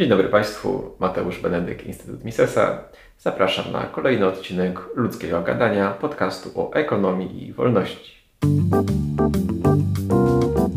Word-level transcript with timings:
Dzień 0.00 0.08
dobry 0.08 0.28
Państwu, 0.28 0.96
Mateusz 0.98 1.40
Benedyk, 1.40 1.86
Instytut 1.86 2.24
Misesa. 2.24 2.84
Zapraszam 3.18 3.72
na 3.72 3.82
kolejny 3.82 4.26
odcinek 4.26 4.80
Ludzkiego 4.94 5.42
Gadania, 5.42 5.90
podcastu 5.90 6.60
o 6.60 6.72
ekonomii 6.74 7.48
i 7.48 7.52
wolności. 7.52 8.14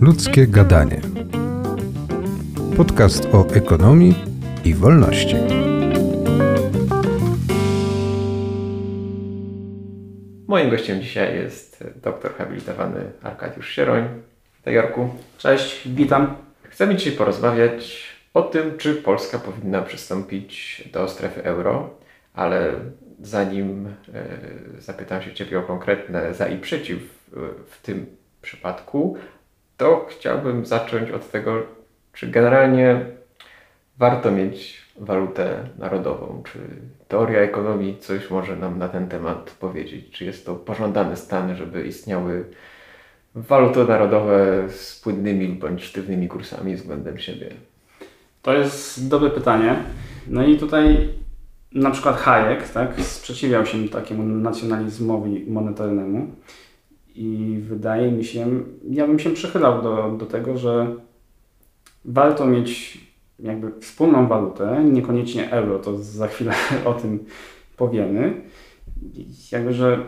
Ludzkie 0.01 0.47
Gadanie. 0.47 1.01
Podcast 2.77 3.27
o 3.33 3.47
ekonomii 3.55 4.15
i 4.65 4.73
wolności. 4.73 5.35
Moim 10.47 10.69
gościem 10.69 11.01
dzisiaj 11.01 11.35
jest 11.35 11.83
doktor 12.03 12.35
habilitowany 12.35 13.11
Arkadiusz 13.21 13.69
Sieroń. 13.69 14.03
Witaj 14.57 14.73
Jorku. 14.73 15.09
Cześć, 15.37 15.87
witam. 15.87 16.35
Chcemy 16.63 16.95
dzisiaj 16.95 17.13
porozmawiać 17.13 18.12
o 18.33 18.41
tym, 18.41 18.77
czy 18.77 18.95
Polska 18.95 19.39
powinna 19.39 19.81
przystąpić 19.81 20.83
do 20.93 21.07
strefy 21.07 21.43
euro, 21.43 21.89
ale 22.33 22.73
zanim 23.21 23.87
e, 23.87 23.91
zapytam 24.79 25.21
się 25.21 25.33
Ciebie 25.33 25.59
o 25.59 25.63
konkretne 25.63 26.33
za 26.33 26.47
i 26.47 26.59
przeciw 26.59 26.97
e, 26.97 27.39
w 27.67 27.81
tym 27.81 28.05
przypadku, 28.41 29.17
to 29.77 30.05
chciałbym 30.09 30.65
zacząć 30.65 31.11
od 31.11 31.31
tego, 31.31 31.63
czy 32.13 32.27
generalnie 32.27 33.05
warto 33.97 34.31
mieć 34.31 34.81
walutę 34.97 35.69
narodową. 35.77 36.43
Czy 36.51 36.59
teoria 37.07 37.39
ekonomii 37.39 37.97
coś 37.99 38.29
może 38.29 38.55
nam 38.55 38.79
na 38.79 38.89
ten 38.89 39.07
temat 39.09 39.55
powiedzieć? 39.59 40.09
Czy 40.11 40.25
jest 40.25 40.45
to 40.45 40.55
pożądany 40.55 41.15
stan, 41.15 41.55
żeby 41.55 41.87
istniały 41.87 42.45
waluty 43.35 43.83
narodowe 43.83 44.69
z 44.69 44.99
płynnymi 44.99 45.47
bądź 45.47 45.83
sztywnymi 45.83 46.27
kursami 46.27 46.75
względem 46.75 47.17
siebie? 47.17 47.49
To 48.43 48.53
jest 48.53 49.07
dobre 49.07 49.29
pytanie. 49.29 49.75
No 50.27 50.47
i 50.47 50.57
tutaj 50.57 51.09
na 51.71 51.91
przykład 51.91 52.17
Hayek 52.17 52.69
tak, 52.69 53.01
sprzeciwiał 53.01 53.65
się 53.65 53.89
takiemu 53.89 54.23
nacjonalizmowi 54.23 55.45
monetarnemu 55.47 56.27
i 57.15 57.57
wydaje 57.61 58.11
mi 58.11 58.25
się, 58.25 58.63
ja 58.89 59.07
bym 59.07 59.19
się 59.19 59.29
przychylał 59.29 59.81
do, 59.81 60.15
do 60.17 60.25
tego, 60.25 60.57
że 60.57 60.95
warto 62.05 62.45
mieć 62.45 62.97
jakby 63.39 63.81
wspólną 63.81 64.27
walutę, 64.27 64.83
niekoniecznie 64.83 65.51
euro, 65.51 65.79
to 65.79 65.97
za 65.97 66.27
chwilę 66.27 66.53
o 66.85 66.93
tym 66.93 67.25
powiemy. 67.77 68.41
Jakby, 69.51 69.73
że 69.73 69.99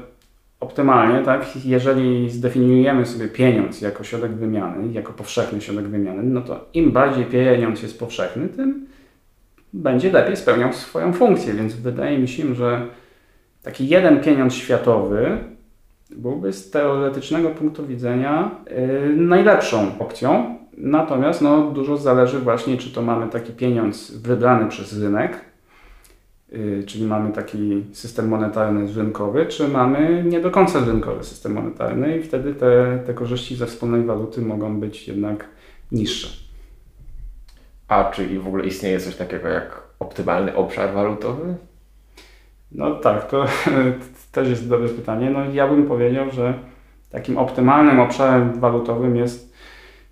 optymalnie, 0.60 1.26
tak, 1.26 1.46
jeżeli 1.66 2.30
zdefiniujemy 2.30 3.06
sobie 3.06 3.28
pieniądz 3.28 3.82
jako 3.82 4.04
środek 4.04 4.32
wymiany, 4.32 4.94
jako 4.94 5.14
powszechny 5.14 5.62
środek 5.62 5.88
wymiany, 5.88 6.24
no 6.24 6.42
to 6.42 6.66
im 6.74 6.92
bardziej 6.92 7.26
pieniądz 7.26 7.82
jest 7.82 8.00
powszechny, 8.00 8.50
tym 8.50 8.88
będzie 9.74 10.12
lepiej 10.12 10.38
spełniał 10.38 10.74
swoją 10.74 11.14
funkcję. 11.14 11.54
Więc 11.54 11.74
wydaje 11.74 12.20
mi 12.20 12.28
się, 12.28 12.56
że 12.56 12.88
taki 13.64 13.88
jeden 13.88 14.22
pieniądz 14.22 14.54
światowy 14.54 15.38
byłby 16.12 16.54
z 16.54 16.72
teoretycznego 16.72 17.50
punktu 17.50 17.88
widzenia 17.88 18.52
yy, 19.08 19.16
najlepszą 19.16 20.00
opcją. 20.00 20.56
Natomiast 20.78 21.42
no, 21.42 21.72
dużo 21.72 21.98
zależy 21.98 22.40
właśnie, 22.40 22.78
czy 22.78 22.94
to 22.94 23.02
mamy 23.02 23.30
taki 23.30 23.54
pieniądz 23.54 24.18
wybrany 24.18 24.70
przez 24.70 25.02
rynek, 25.02 25.40
czyli 26.86 27.06
mamy 27.06 27.32
taki 27.32 27.86
system 27.94 28.28
monetarny 28.28 28.94
rynkowy, 28.94 29.46
czy 29.46 29.68
mamy 29.68 30.24
nie 30.28 30.40
do 30.40 30.52
końca 30.52 30.80
rynkowy 30.86 31.24
system 31.24 31.54
monetarny 31.54 32.18
i 32.18 32.24
wtedy 32.24 32.54
te, 32.54 33.00
te 33.06 33.14
korzyści 33.14 33.56
ze 33.56 33.66
wspólnej 33.66 34.04
waluty 34.04 34.42
mogą 34.42 34.80
być 34.80 35.08
jednak 35.08 35.46
niższe. 35.92 36.46
A 37.88 38.12
czy 38.12 38.40
w 38.40 38.48
ogóle 38.48 38.66
istnieje 38.66 39.00
coś 39.00 39.16
takiego 39.16 39.48
jak 39.48 39.84
optymalny 40.00 40.56
obszar 40.56 40.94
walutowy? 40.94 41.56
No 42.72 42.96
tak, 42.96 43.30
to 43.30 43.46
też 44.32 44.50
jest 44.50 44.70
dobre 44.70 44.90
pytanie. 44.90 45.30
No 45.30 45.46
ja 45.46 45.68
bym 45.68 45.88
powiedział, 45.88 46.32
że 46.32 46.54
takim 47.10 47.38
optymalnym 47.38 48.00
obszarem 48.00 48.60
walutowym 48.60 49.16
jest 49.16 49.56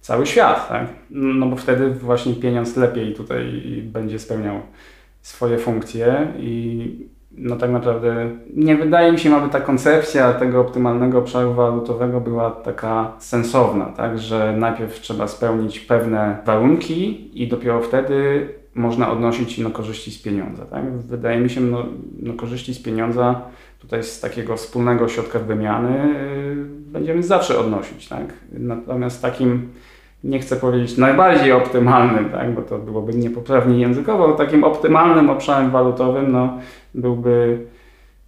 cały 0.02 0.26
świat, 0.26 0.70
tak? 0.70 0.88
No 1.10 1.46
bo 1.46 1.56
wtedy 1.56 1.90
właśnie 1.90 2.34
pieniądz 2.34 2.78
lepiej 2.78 3.14
tutaj 3.14 3.62
będzie 3.84 4.20
spełniał 4.20 4.62
swoje 5.24 5.58
funkcje 5.58 6.28
i 6.40 7.14
no 7.38 7.56
tak 7.56 7.72
naprawdę 7.72 8.30
nie 8.56 8.76
wydaje 8.76 9.12
mi 9.12 9.20
się, 9.20 9.36
aby 9.36 9.50
ta 9.50 9.62
koncepcja 9.62 10.34
tego 10.34 10.62
optymalnego 10.62 11.20
obszaru 11.20 11.54
walutowego 11.54 12.22
była 12.22 12.52
taka 12.52 13.12
sensowna, 13.20 13.86
tak? 13.86 14.20
że 14.20 14.56
najpierw 14.58 15.00
trzeba 15.00 15.28
spełnić 15.28 15.80
pewne 15.80 16.38
warunki 16.46 17.30
i 17.44 17.48
dopiero 17.48 17.82
wtedy 17.82 18.48
można 18.76 19.12
odnosić 19.12 19.58
no, 19.58 19.70
korzyści 19.70 20.12
z 20.12 20.22
pieniądza. 20.22 20.66
Tak? 20.66 20.92
Wydaje 20.92 21.40
mi 21.40 21.50
się, 21.50 21.62
no, 21.62 21.86
no 22.20 22.34
korzyści 22.34 22.74
z 22.74 22.84
pieniądza 22.84 23.42
tutaj 23.80 24.04
z 24.04 24.20
takiego 24.20 24.58
wspólnego 24.58 25.08
środka 25.08 25.40
wymiany 25.40 26.14
yy, 26.56 26.66
będziemy 26.68 27.24
zawsze 27.24 27.60
odnosić. 27.60 28.08
Tak? 28.08 28.34
Natomiast 28.52 29.22
takim 29.22 29.70
nie 30.24 30.40
chcę 30.40 30.56
powiedzieć 30.56 30.98
najbardziej 30.98 31.52
optymalnym, 31.52 32.30
tak, 32.30 32.52
bo 32.52 32.62
to 32.62 32.78
byłoby 32.78 33.14
niepoprawnie 33.14 33.80
językowo, 33.80 34.32
takim 34.32 34.64
optymalnym 34.64 35.30
obszarem 35.30 35.72
walutowym 35.72 36.32
no, 36.32 36.60
byłby 36.94 37.66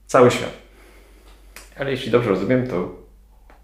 cały 0.05 0.31
świat. 0.31 0.51
Ale 1.79 1.91
jeśli 1.91 2.11
dobrze 2.11 2.29
rozumiem, 2.29 2.67
to 2.67 2.89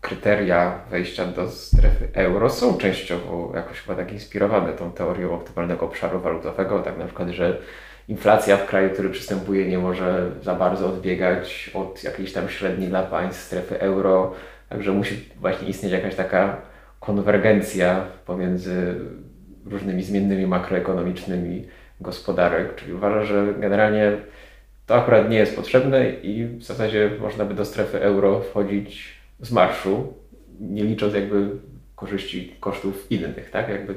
kryteria 0.02 0.80
wejścia 0.92 1.26
do 1.26 1.50
strefy 1.50 2.08
euro 2.14 2.50
są 2.50 2.78
częściowo 2.78 3.52
jakoś 3.56 3.80
chyba 3.80 3.96
tak 3.96 4.14
inspirowane 4.14 4.74
tą 4.74 4.92
teorią 4.92 5.32
optymalnego 5.36 5.86
obszaru 5.86 6.20
walutowego, 6.20 6.80
tak 6.80 6.98
na 6.98 7.06
przykład, 7.06 7.30
że 7.30 7.58
inflacja 8.08 8.58
w 8.58 8.66
kraju, 8.66 8.90
który 8.90 9.10
przystępuje, 9.10 9.68
nie 9.68 9.78
może 9.80 10.32
za 10.42 10.56
bardzo 10.56 10.88
odbiegać 10.88 11.72
od 11.74 12.04
jakiejś 12.04 12.34
tam 12.34 12.50
średniej 12.50 12.90
dla 12.90 13.04
państw 13.04 13.44
strefy 13.44 13.80
euro, 13.80 14.34
także 14.70 14.92
musi 14.92 15.30
właśnie 15.42 15.68
istnieć 15.68 15.92
jakaś 15.92 16.16
taka 16.16 16.71
konwergencja 17.02 18.06
pomiędzy 18.26 18.96
różnymi 19.66 20.04
zmiennymi 20.04 20.48
makroekonomicznymi 20.48 21.68
gospodarek, 22.02 22.76
czyli 22.76 22.94
uważa, 22.94 23.24
że 23.24 23.54
generalnie 23.60 24.12
to 24.86 24.96
akurat 24.96 25.30
nie 25.30 25.38
jest 25.38 25.56
potrzebne 25.56 26.10
i 26.10 26.46
w 26.46 26.64
zasadzie 26.64 27.12
można 27.22 27.46
by 27.46 27.54
do 27.54 27.66
strefy 27.66 28.02
euro 28.02 28.42
wchodzić 28.42 29.16
z 29.40 29.52
marszu, 29.52 30.14
nie 30.60 30.84
licząc 30.84 31.14
jakby 31.14 31.50
korzyści 31.96 32.56
kosztów 32.60 33.12
innych, 33.12 33.50
tak? 33.52 33.70
Jakby... 33.70 33.96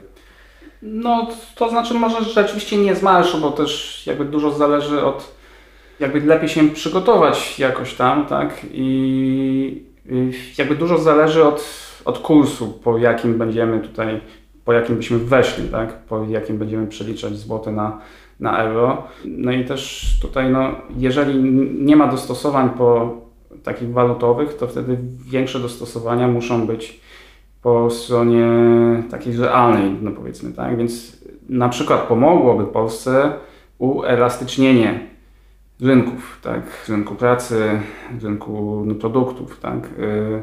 No, 0.83 1.29
to 1.55 1.69
znaczy 1.69 1.95
może 1.95 2.25
rzeczywiście 2.25 2.77
nie 2.77 2.95
z 2.95 3.03
marszu, 3.03 3.39
bo 3.41 3.51
też 3.51 4.03
jakby 4.07 4.25
dużo 4.25 4.51
zależy 4.51 5.05
od 5.05 5.35
jakby 6.01 6.21
lepiej 6.21 6.49
się 6.49 6.69
przygotować 6.69 7.59
jakoś 7.59 7.95
tam, 7.95 8.27
tak? 8.27 8.61
I 8.73 9.83
jakby 10.59 10.75
dużo 10.75 10.99
zależy 10.99 11.45
od 11.45 11.85
od 12.05 12.19
kursu, 12.19 12.69
po 12.85 12.99
jakim 12.99 13.39
będziemy 13.39 13.81
tutaj, 13.81 14.21
po 14.65 14.73
jakim 14.73 14.97
byśmy 14.97 15.19
weszli, 15.19 15.69
tak? 15.69 15.99
po 15.99 16.25
jakim 16.25 16.59
będziemy 16.59 16.87
przeliczać 16.87 17.37
złote 17.37 17.73
na, 17.73 17.99
na 18.41 18.59
euro. 18.59 19.03
No 19.25 19.53
i 19.53 19.65
też 19.65 20.11
tutaj, 20.23 20.51
no, 20.51 20.75
jeżeli 20.97 21.43
nie 21.85 21.97
ma 21.97 22.07
dostosowań 22.07 22.71
po 22.71 23.17
takich 23.63 23.93
walutowych, 23.93 24.57
to 24.57 24.67
wtedy 24.67 24.99
większe 25.27 25.59
dostosowania 25.59 26.29
muszą 26.29 26.67
być 26.67 27.01
po 27.63 27.91
stronie 27.91 28.47
takiej 29.11 29.37
realnej, 29.37 29.97
no 30.03 30.11
powiedzmy, 30.11 30.53
tak? 30.53 30.77
Więc 30.77 31.25
na 31.49 31.69
przykład 31.69 32.01
pomogłoby 32.01 32.65
Polsce 32.65 33.33
uelastycznienie 33.79 35.01
rynków, 35.81 36.39
tak? 36.43 36.87
Rynku 36.89 37.15
pracy, 37.15 37.81
rynku 38.23 38.87
produktów, 39.01 39.61
tak? 39.61 39.85
Y, 39.99 40.43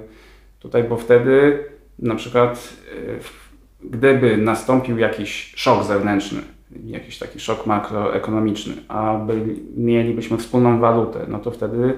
Tutaj, 0.62 0.84
bo 0.84 0.98
wtedy 0.98 1.64
na 2.00 2.16
przykład 2.16 2.74
e, 2.98 3.90
gdyby 3.90 4.38
nastąpił 4.38 4.98
jakiś 4.98 5.54
szok 5.56 5.84
zewnętrzny, 5.84 6.42
jakiś 6.86 7.20
taki 7.20 7.40
szok 7.40 7.66
makroekonomiczny, 7.66 8.74
a 8.88 9.16
by, 9.18 9.56
mielibyśmy 9.78 10.38
wspólną 10.38 10.80
walutę, 10.80 11.26
no 11.28 11.40
to 11.40 11.52
wtedy 11.52 11.94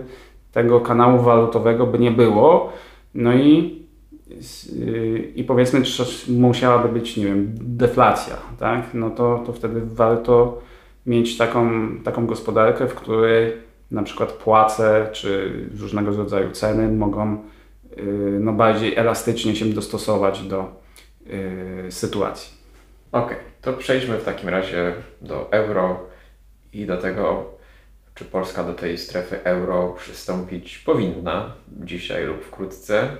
tego 0.51 0.81
kanału 0.81 1.23
walutowego 1.23 1.87
by 1.87 1.99
nie 1.99 2.11
było. 2.11 2.73
No 3.13 3.33
i, 3.33 3.83
i 5.35 5.43
powiedzmy, 5.43 5.81
musiałaby 6.29 6.89
być, 6.89 7.17
nie 7.17 7.25
wiem, 7.25 7.55
deflacja, 7.61 8.35
tak? 8.59 8.93
No 8.93 9.09
to, 9.09 9.43
to 9.45 9.53
wtedy 9.53 9.81
warto 9.85 10.61
mieć 11.05 11.37
taką, 11.37 11.89
taką 12.03 12.25
gospodarkę, 12.25 12.87
w 12.87 12.95
której 12.95 13.53
na 13.91 14.03
przykład 14.03 14.31
płace 14.31 15.09
czy 15.11 15.51
różnego 15.79 16.11
rodzaju 16.11 16.51
ceny 16.51 16.91
mogą 16.91 17.37
no, 18.39 18.53
bardziej 18.53 18.95
elastycznie 18.95 19.55
się 19.55 19.65
dostosować 19.65 20.41
do 20.41 20.81
y, 21.87 21.91
sytuacji. 21.91 22.53
Okay, 23.11 23.37
to 23.61 23.73
przejdźmy 23.73 24.17
w 24.17 24.23
takim 24.23 24.49
razie 24.49 24.93
do 25.21 25.51
euro 25.51 25.99
i 26.73 26.85
do 26.85 26.97
tego, 26.97 27.53
czy 28.15 28.25
Polska 28.25 28.63
do 28.63 28.73
tej 28.73 28.97
strefy 28.97 29.43
euro 29.43 29.93
przystąpić 29.97 30.77
powinna 30.77 31.55
dzisiaj 31.67 32.25
lub 32.25 32.43
wkrótce 32.43 33.17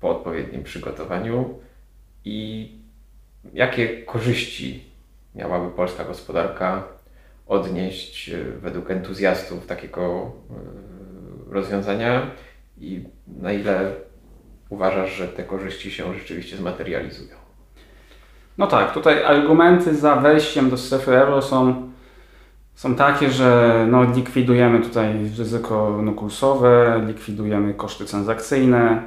po 0.00 0.10
odpowiednim 0.10 0.62
przygotowaniu 0.62 1.58
i 2.24 2.68
jakie 3.54 4.02
korzyści 4.02 4.84
miałaby 5.34 5.70
polska 5.70 6.04
gospodarka 6.04 6.84
odnieść 7.46 8.28
e, 8.28 8.44
według 8.44 8.90
entuzjastów 8.90 9.66
takiego 9.66 10.32
rozwiązania 11.50 12.30
i 12.80 13.04
na 13.40 13.52
ile 13.52 13.92
uważasz, 14.68 15.16
że 15.16 15.28
te 15.28 15.44
korzyści 15.44 15.90
się 15.90 16.14
rzeczywiście 16.14 16.56
zmaterializują? 16.56 17.36
No 18.58 18.66
tak, 18.66 18.94
tutaj 18.94 19.24
argumenty 19.24 19.96
za 19.96 20.16
wejściem 20.16 20.70
do 20.70 20.76
strefy 20.76 21.16
euro 21.16 21.42
są, 21.42 21.90
są 22.74 22.94
takie, 22.94 23.30
że 23.30 23.86
no, 23.90 24.04
likwidujemy 24.04 24.80
tutaj 24.80 25.30
ryzyko 25.38 26.00
no, 26.02 26.12
kursowe, 26.12 27.02
likwidujemy 27.06 27.74
koszty 27.74 28.04
transakcyjne, 28.04 29.02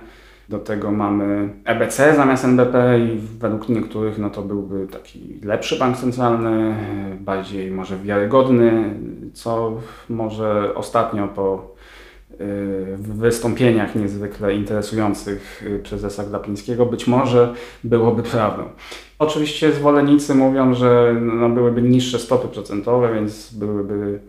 do 0.49 0.59
tego 0.59 0.91
mamy 0.91 1.49
EBC 1.65 2.15
zamiast 2.15 2.45
NBP 2.45 2.99
i 2.99 3.19
według 3.39 3.69
niektórych 3.69 4.17
no 4.17 4.29
to 4.29 4.41
byłby 4.41 4.87
taki 4.87 5.39
lepszy 5.43 5.79
bank 5.79 5.97
centralny, 5.97 6.75
bardziej 7.19 7.71
może 7.71 7.97
wiarygodny, 7.97 8.93
co 9.33 9.77
może 10.09 10.75
ostatnio 10.75 11.27
po 11.27 11.72
y, 12.43 12.97
wystąpieniach 12.97 13.95
niezwykle 13.95 14.55
interesujących 14.55 15.63
y, 15.67 15.79
prezesa 15.79 16.23
Glapińskiego 16.23 16.85
być 16.85 17.07
może 17.07 17.53
byłoby 17.83 18.23
prawdą. 18.23 18.63
Oczywiście 19.19 19.71
zwolennicy 19.71 20.35
mówią, 20.35 20.73
że 20.73 21.15
no 21.21 21.49
byłyby 21.49 21.81
niższe 21.81 22.19
stopy 22.19 22.47
procentowe, 22.47 23.13
więc 23.13 23.53
byłyby 23.53 24.19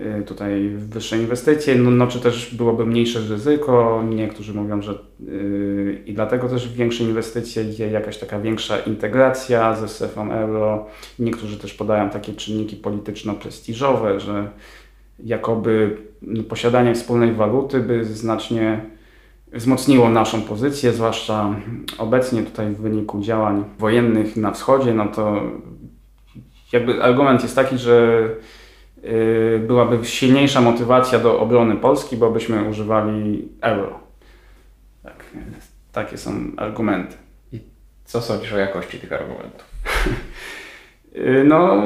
Y, 0.00 0.22
tutaj 0.22 0.68
wyższe 0.68 1.18
inwestycje, 1.18 1.74
no, 1.74 1.90
no, 1.90 2.06
czy 2.06 2.20
też 2.20 2.54
byłoby 2.54 2.86
mniejsze 2.86 3.20
ryzyko. 3.20 4.04
Niektórzy 4.08 4.54
mówią, 4.54 4.82
że 4.82 4.98
yy, 5.20 6.02
i 6.06 6.14
dlatego 6.14 6.48
też 6.48 6.72
większe 6.72 7.04
inwestycje, 7.04 7.64
jakaś 7.90 8.18
taka 8.18 8.40
większa 8.40 8.78
integracja 8.78 9.76
ze 9.76 9.88
strefą 9.88 10.32
euro. 10.32 10.86
Niektórzy 11.18 11.58
też 11.58 11.74
podają 11.74 12.10
takie 12.10 12.32
czynniki 12.32 12.76
polityczno-prestiżowe, 12.76 14.20
że 14.20 14.50
jakoby 15.24 15.96
posiadanie 16.48 16.94
wspólnej 16.94 17.32
waluty 17.32 17.80
by 17.80 18.04
znacznie 18.04 18.80
wzmocniło 19.52 20.08
naszą 20.08 20.42
pozycję, 20.42 20.92
zwłaszcza 20.92 21.54
obecnie 21.98 22.42
tutaj 22.42 22.66
w 22.66 22.80
wyniku 22.80 23.20
działań 23.20 23.64
wojennych 23.78 24.36
na 24.36 24.50
wschodzie, 24.50 24.94
no 24.94 25.06
to 25.06 25.42
jakby 26.72 27.02
argument 27.02 27.42
jest 27.42 27.54
taki, 27.54 27.78
że 27.78 28.28
Y, 29.04 29.64
byłaby 29.66 30.04
silniejsza 30.04 30.60
motywacja 30.60 31.18
do 31.18 31.40
obrony 31.40 31.76
Polski, 31.76 32.16
bo 32.16 32.30
byśmy 32.30 32.68
używali 32.68 33.48
euro. 33.60 34.00
Tak, 35.02 35.24
takie 35.92 36.18
są 36.18 36.32
argumenty. 36.56 37.16
I 37.52 37.60
co 38.04 38.20
sądzisz 38.20 38.52
o 38.52 38.58
jakości 38.58 38.98
tych 38.98 39.12
argumentów? 39.12 39.66
Y, 41.16 41.44
no, 41.44 41.82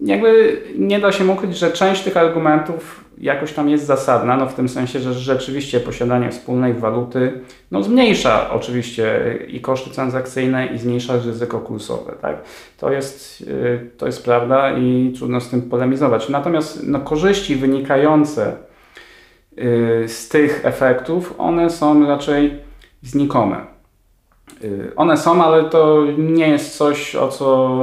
jakby 0.00 0.62
nie 0.78 1.00
da 1.00 1.12
się 1.12 1.26
ukryć, 1.26 1.58
że 1.58 1.72
część 1.72 2.02
tych 2.02 2.16
argumentów 2.16 3.04
jakoś 3.18 3.52
tam 3.52 3.68
jest 3.68 3.86
zasadna, 3.86 4.36
no 4.36 4.46
w 4.46 4.54
tym 4.54 4.68
sensie, 4.68 5.00
że 5.00 5.14
rzeczywiście 5.14 5.80
posiadanie 5.80 6.30
wspólnej 6.30 6.74
waluty 6.74 7.40
no 7.70 7.82
zmniejsza 7.82 8.50
oczywiście 8.50 9.38
i 9.48 9.60
koszty 9.60 9.90
transakcyjne 9.90 10.66
i 10.66 10.78
zmniejsza 10.78 11.16
ryzyko 11.16 11.60
kursowe. 11.60 12.12
Tak? 12.22 12.36
To, 12.78 12.92
jest, 12.92 13.40
y, 13.40 13.90
to 13.96 14.06
jest 14.06 14.24
prawda 14.24 14.78
i 14.78 15.12
trudno 15.18 15.40
z 15.40 15.48
tym 15.50 15.62
polemizować. 15.62 16.28
Natomiast 16.28 16.86
no, 16.86 17.00
korzyści 17.00 17.56
wynikające 17.56 18.56
y, 19.58 20.04
z 20.08 20.28
tych 20.28 20.60
efektów, 20.64 21.34
one 21.38 21.70
są 21.70 22.06
raczej 22.06 22.54
znikome. 23.02 23.75
Y, 24.64 24.92
one 24.96 25.16
są, 25.16 25.44
ale 25.44 25.64
to 25.64 26.04
nie 26.18 26.48
jest 26.48 26.76
coś, 26.76 27.16
o 27.16 27.28
co 27.28 27.78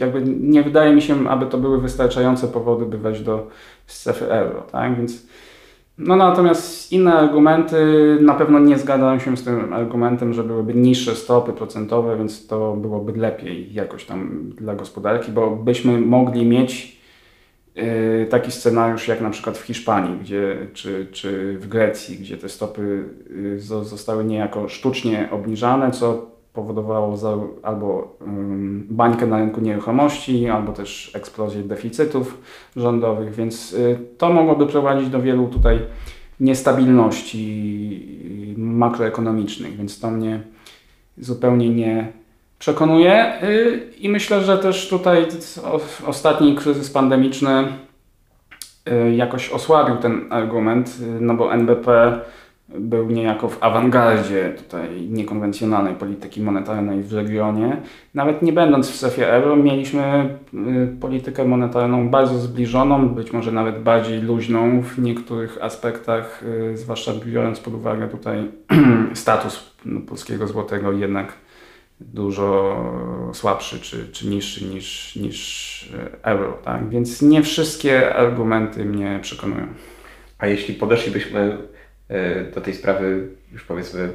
jakby 0.00 0.22
nie 0.40 0.62
wydaje 0.62 0.94
mi 0.94 1.02
się, 1.02 1.28
aby 1.28 1.46
to 1.46 1.58
były 1.58 1.80
wystarczające 1.80 2.48
powody, 2.48 2.86
by 2.86 2.98
wejść 2.98 3.20
do 3.20 3.46
strefy 3.86 4.32
euro. 4.32 4.62
Tak? 4.72 4.96
Więc, 4.96 5.26
no 5.98 6.16
natomiast 6.16 6.92
inne 6.92 7.14
argumenty 7.14 7.76
na 8.20 8.34
pewno 8.34 8.58
nie 8.58 8.78
zgadzają 8.78 9.18
się 9.18 9.36
z 9.36 9.44
tym 9.44 9.72
argumentem, 9.72 10.32
że 10.32 10.44
byłyby 10.44 10.74
niższe 10.74 11.14
stopy 11.14 11.52
procentowe, 11.52 12.16
więc 12.16 12.46
to 12.46 12.76
byłoby 12.76 13.12
lepiej 13.20 13.74
jakoś 13.74 14.04
tam 14.04 14.50
dla 14.56 14.74
gospodarki, 14.74 15.32
bo 15.32 15.50
byśmy 15.50 16.00
mogli 16.00 16.46
mieć 16.46 17.01
taki 18.30 18.52
scenariusz 18.52 19.08
jak 19.08 19.20
na 19.20 19.30
przykład 19.30 19.58
w 19.58 19.62
Hiszpanii, 19.62 20.18
gdzie, 20.18 20.56
czy, 20.72 21.06
czy 21.12 21.58
w 21.58 21.68
Grecji, 21.68 22.18
gdzie 22.18 22.36
te 22.36 22.48
stopy 22.48 23.04
y, 23.30 23.60
zostały 23.60 24.24
niejako 24.24 24.68
sztucznie 24.68 25.28
obniżane, 25.30 25.90
co 25.90 26.32
powodowało 26.52 27.16
albo 27.62 28.16
um, 28.20 28.86
bańkę 28.90 29.26
na 29.26 29.38
rynku 29.38 29.60
nieruchomości, 29.60 30.48
albo 30.48 30.72
też 30.72 31.10
eksplozję 31.14 31.62
deficytów 31.62 32.38
rządowych, 32.76 33.34
więc 33.34 33.76
to 34.18 34.32
mogłoby 34.32 34.66
prowadzić 34.66 35.08
do 35.08 35.22
wielu 35.22 35.48
tutaj 35.48 35.78
niestabilności 36.40 38.54
makroekonomicznych, 38.56 39.76
więc 39.76 40.00
to 40.00 40.10
mnie 40.10 40.42
zupełnie 41.18 41.70
nie 41.70 42.21
przekonuje 42.62 43.42
y, 43.42 43.80
i 43.98 44.08
myślę, 44.08 44.40
że 44.40 44.58
też 44.58 44.88
tutaj 44.88 45.26
ostatni 46.06 46.54
kryzys 46.54 46.90
pandemiczny 46.90 47.64
y, 48.88 49.14
jakoś 49.14 49.50
osłabił 49.50 49.96
ten 49.96 50.26
argument, 50.30 50.96
y, 51.00 51.20
no 51.20 51.34
bo 51.34 51.54
NBP 51.54 52.20
był 52.68 53.10
niejako 53.10 53.48
w 53.48 53.62
awangardzie 53.62 54.54
tutaj 54.58 54.88
niekonwencjonalnej 55.10 55.94
polityki 55.94 56.40
monetarnej 56.40 57.02
w 57.02 57.12
regionie. 57.12 57.76
Nawet 58.14 58.42
nie 58.42 58.52
będąc 58.52 58.90
w 58.90 58.96
strefie 58.96 59.32
euro, 59.32 59.56
mieliśmy 59.56 60.28
politykę 61.00 61.44
monetarną 61.44 62.08
bardzo 62.08 62.38
zbliżoną, 62.38 63.08
być 63.08 63.32
może 63.32 63.52
nawet 63.52 63.82
bardziej 63.82 64.20
luźną 64.20 64.82
w 64.82 64.98
niektórych 64.98 65.58
aspektach, 65.60 66.44
zwłaszcza 66.74 67.12
biorąc 67.26 67.60
pod 67.60 67.74
uwagę 67.74 68.08
tutaj 68.08 68.50
status 69.14 69.74
no, 69.84 70.00
polskiego 70.00 70.46
złotego 70.46 70.92
jednak 70.92 71.32
dużo 72.04 72.76
słabszy 73.32 73.80
czy, 73.80 74.08
czy 74.12 74.26
niższy 74.26 74.64
niż, 74.64 75.16
niż 75.16 75.82
y, 75.82 76.22
euro. 76.22 76.58
Tak? 76.64 76.88
Więc 76.88 77.22
nie 77.22 77.42
wszystkie 77.42 78.14
argumenty 78.14 78.84
mnie 78.84 79.18
przekonują. 79.22 79.66
A 80.38 80.46
jeśli 80.46 80.74
podeszlibyśmy 80.74 81.58
E, 82.12 82.44
do 82.44 82.60
tej 82.60 82.74
sprawy 82.74 83.28
już 83.52 83.64
powiedzmy 83.64 84.08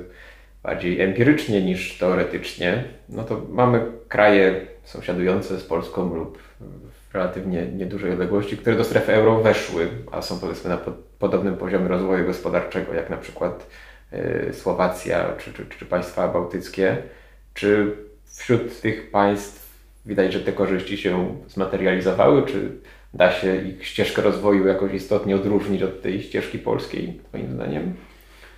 bardziej 0.63 1.01
empirycznie 1.01 1.61
niż 1.61 1.97
teoretycznie, 1.97 2.83
no 3.09 3.23
to 3.23 3.41
mamy 3.49 3.81
kraje 4.07 4.67
sąsiadujące 4.83 5.59
z 5.59 5.63
Polską 5.63 6.15
lub 6.15 6.37
w 7.09 7.13
relatywnie 7.15 7.65
niedużej 7.65 8.11
odległości, 8.11 8.57
które 8.57 8.75
do 8.75 8.83
strefy 8.83 9.13
euro 9.13 9.41
weszły, 9.41 9.87
a 10.11 10.21
są 10.21 10.39
powiedzmy 10.39 10.69
na 10.69 10.79
podobnym 11.19 11.57
poziomie 11.57 11.87
rozwoju 11.87 12.25
gospodarczego, 12.25 12.93
jak 12.93 13.09
na 13.09 13.17
przykład 13.17 13.67
e, 14.11 14.53
Słowacja 14.53 15.33
czy, 15.37 15.53
czy, 15.53 15.65
czy 15.79 15.85
państwa 15.85 16.27
bałtyckie. 16.27 16.97
Czy 17.57 17.95
wśród 18.25 18.81
tych 18.81 19.11
państw 19.11 19.77
widać, 20.05 20.33
że 20.33 20.39
te 20.39 20.53
korzyści 20.53 20.97
się 20.97 21.35
zmaterializowały, 21.47 22.43
czy 22.43 22.71
da 23.13 23.31
się 23.31 23.55
ich 23.55 23.85
ścieżkę 23.85 24.21
rozwoju 24.21 24.67
jakoś 24.67 24.93
istotnie 24.93 25.35
odróżnić 25.35 25.83
od 25.83 26.01
tej 26.01 26.21
ścieżki 26.21 26.59
polskiej, 26.59 27.19
Twoim 27.29 27.51
zdaniem? 27.53 27.93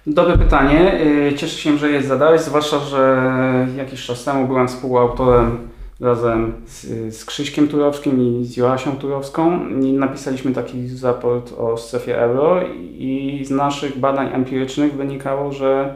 Dobre 0.07 0.37
pytanie. 0.37 1.01
Y, 1.31 1.33
cieszę 1.33 1.57
się, 1.57 1.77
że 1.77 1.91
je 1.91 2.03
zadałeś, 2.03 2.41
zwłaszcza, 2.41 2.79
że 2.79 3.67
jakiś 3.77 4.05
czas 4.05 4.23
temu 4.23 4.47
byłem 4.47 4.67
współautorem 4.67 5.69
razem 5.99 6.53
z, 6.65 7.15
z 7.15 7.25
Krzyśkiem 7.25 7.67
Turowskim 7.67 8.41
i 8.41 8.45
z 8.45 8.57
Joasią 8.57 8.97
Turowską 8.97 9.69
i 9.69 9.93
napisaliśmy 9.93 10.53
taki 10.53 10.87
raport 11.03 11.53
o 11.57 11.77
strefie 11.77 12.17
euro 12.17 12.61
i 12.77 13.41
z 13.45 13.51
naszych 13.51 13.97
badań 13.97 14.29
empirycznych 14.33 14.93
wynikało, 14.93 15.51
że 15.51 15.95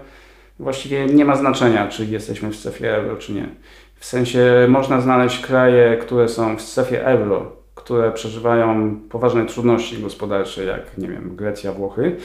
właściwie 0.64 1.06
nie 1.06 1.26
ma 1.26 1.36
znaczenia, 1.36 1.88
czy 1.88 2.06
jesteśmy 2.06 2.50
w 2.50 2.56
strefie 2.56 2.96
euro, 2.96 3.16
czy 3.16 3.34
nie. 3.34 3.50
W 3.96 4.06
sensie 4.06 4.66
można 4.70 5.02
znaleźć 5.02 5.46
kraje, 5.46 5.98
które 5.98 6.28
są 6.28 6.56
w 6.56 6.62
strefie 6.62 7.06
euro, 7.06 7.52
które 7.76 8.12
przeżywają 8.12 9.00
poważne 9.10 9.46
trudności 9.46 10.02
gospodarcze, 10.02 10.64
jak 10.64 10.98
nie 10.98 11.08
wiem, 11.08 11.36
Grecja, 11.36 11.74
Włochy. 11.74 12.16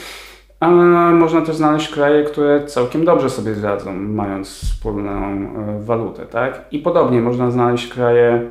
A 0.60 0.70
można 1.12 1.42
też 1.42 1.56
znaleźć 1.56 1.88
kraje, 1.88 2.24
które 2.24 2.66
całkiem 2.66 3.04
dobrze 3.04 3.30
sobie 3.30 3.54
radzą, 3.62 3.94
mając 3.94 4.48
wspólną 4.48 5.12
e, 5.12 5.80
walutę, 5.80 6.26
tak? 6.26 6.64
I 6.70 6.78
podobnie 6.78 7.20
można 7.20 7.50
znaleźć 7.50 7.88
kraje 7.88 8.50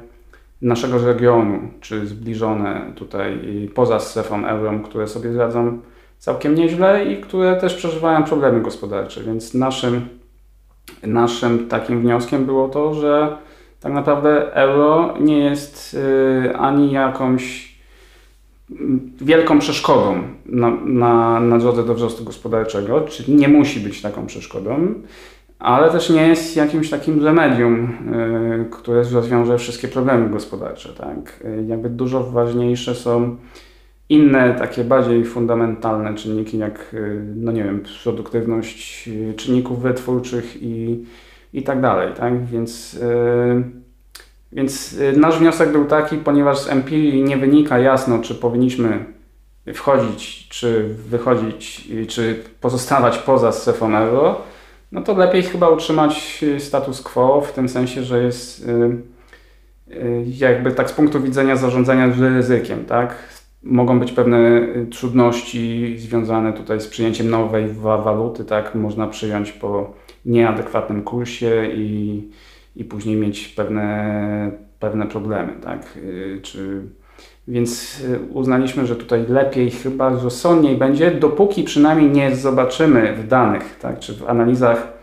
naszego 0.62 1.06
regionu, 1.06 1.60
czy 1.82 2.08
zbliżone 2.08 2.92
tutaj 2.96 3.40
poza 3.76 4.00
strefą 4.00 4.46
euro, 4.46 4.80
które 4.84 5.08
sobie 5.08 5.38
radzą 5.38 5.80
całkiem 6.20 6.56
nieźle 6.56 7.06
i 7.06 7.22
które 7.22 7.56
też 7.56 7.76
przeżywają 7.76 8.24
problemy 8.24 8.62
gospodarcze. 8.62 9.24
Więc 9.24 9.54
naszym, 9.54 10.08
naszym 11.04 11.68
takim 11.68 12.02
wnioskiem 12.02 12.46
było 12.46 12.70
to, 12.70 12.94
że 12.94 13.38
tak 13.80 13.94
naprawdę 13.94 14.54
euro 14.54 15.14
nie 15.20 15.40
jest 15.40 15.94
y, 15.94 16.58
ani 16.58 16.92
jakąś 16.92 17.76
mm, 18.72 19.12
wielką 19.22 19.60
przeszkodą 19.60 20.24
na, 20.46 20.72
na, 20.86 21.40
na 21.40 21.58
drodze 21.58 21.84
do 21.84 21.94
wzrostu 21.94 22.24
gospodarczego, 22.24 23.02
czy 23.02 23.32
nie 23.32 23.48
musi 23.48 23.80
być 23.80 24.02
taką 24.02 24.26
przeszkodą, 24.26 24.94
ale 25.60 25.92
też 25.92 26.10
nie 26.10 26.28
jest 26.28 26.56
jakimś 26.56 26.90
takim 26.90 27.26
remedium, 27.26 27.98
które 28.72 29.04
rozwiąże 29.12 29.58
wszystkie 29.58 29.88
problemy 29.88 30.30
gospodarcze. 30.30 30.90
Tak? 30.90 31.44
Jakby 31.68 31.90
dużo 31.90 32.24
ważniejsze 32.24 32.96
są 32.96 33.38
inne 34.10 34.56
takie 34.56 34.84
bardziej 34.84 35.26
fundamentalne 35.26 36.16
czynniki, 36.16 36.58
jak 36.58 36.96
no 37.36 37.52
nie 37.52 37.64
wiem, 37.64 37.84
produktywność 38.04 39.10
czynników 39.36 39.82
wytwórczych 39.82 40.64
i, 40.64 41.06
i 41.54 41.64
tak 41.64 41.82
dalej. 41.82 42.14
Tak? 42.14 42.46
Więc 42.46 43.00
więc 44.52 44.94
y, 44.94 45.14
nasz 45.18 45.40
wniosek 45.40 45.72
był 45.72 45.86
taki, 45.86 46.18
ponieważ 46.18 46.60
z 46.60 46.70
empirii 46.70 47.24
nie 47.24 47.38
wynika 47.38 47.80
jasno, 47.80 48.20
czy 48.20 48.36
powinniśmy 48.36 49.06
wchodzić, 49.74 50.48
czy 50.50 50.84
wychodzić, 51.10 51.88
czy 52.08 52.44
pozostawać 52.62 53.18
poza 53.18 53.52
strefą 53.52 53.96
euro, 53.96 54.42
no 54.92 55.02
to 55.02 55.14
lepiej 55.14 55.44
chyba 55.44 55.70
utrzymać 55.70 56.46
status 56.60 57.02
quo 57.02 57.42
w 57.42 57.52
tym 57.52 57.70
sensie, 57.70 58.04
że 58.04 58.24
jest 58.24 58.68
y, 58.68 58.72
y, 59.94 60.24
jakby 60.28 60.72
tak 60.72 60.90
z 60.90 60.94
punktu 60.94 61.22
widzenia 61.22 61.56
zarządzania 61.56 62.08
ryzykiem, 62.20 62.86
tak? 62.86 63.16
Mogą 63.64 64.00
być 64.00 64.12
pewne 64.12 64.62
trudności 64.92 65.96
związane 65.98 66.54
tutaj 66.54 66.82
z 66.82 66.88
przyjęciem 66.88 67.30
nowej 67.30 67.68
waluty, 67.74 68.46
tak? 68.46 68.76
Można 68.76 69.08
przyjąć 69.08 69.52
po 69.52 69.94
nieadekwatnym 70.26 71.04
kursie 71.04 71.70
i 71.76 72.22
i 72.78 72.84
później 72.86 73.16
mieć 73.16 73.48
pewne, 73.48 74.52
pewne 74.80 75.06
problemy, 75.08 75.54
tak? 75.64 75.98
Y, 75.98 76.40
czy, 76.44 76.82
więc 77.48 78.02
y, 78.02 78.20
uznaliśmy, 78.34 78.86
że 78.86 78.96
tutaj 78.96 79.26
lepiej 79.30 79.72
chyba 79.72 80.10
rozsądniej 80.10 80.78
będzie, 80.78 81.12
dopóki 81.12 81.64
przynajmniej 81.64 82.12
nie 82.12 82.36
zobaczymy 82.36 83.14
w 83.14 83.28
danych, 83.28 83.80
tak, 83.82 84.00
czy 84.00 84.14
w 84.14 84.30
analizach 84.30 84.97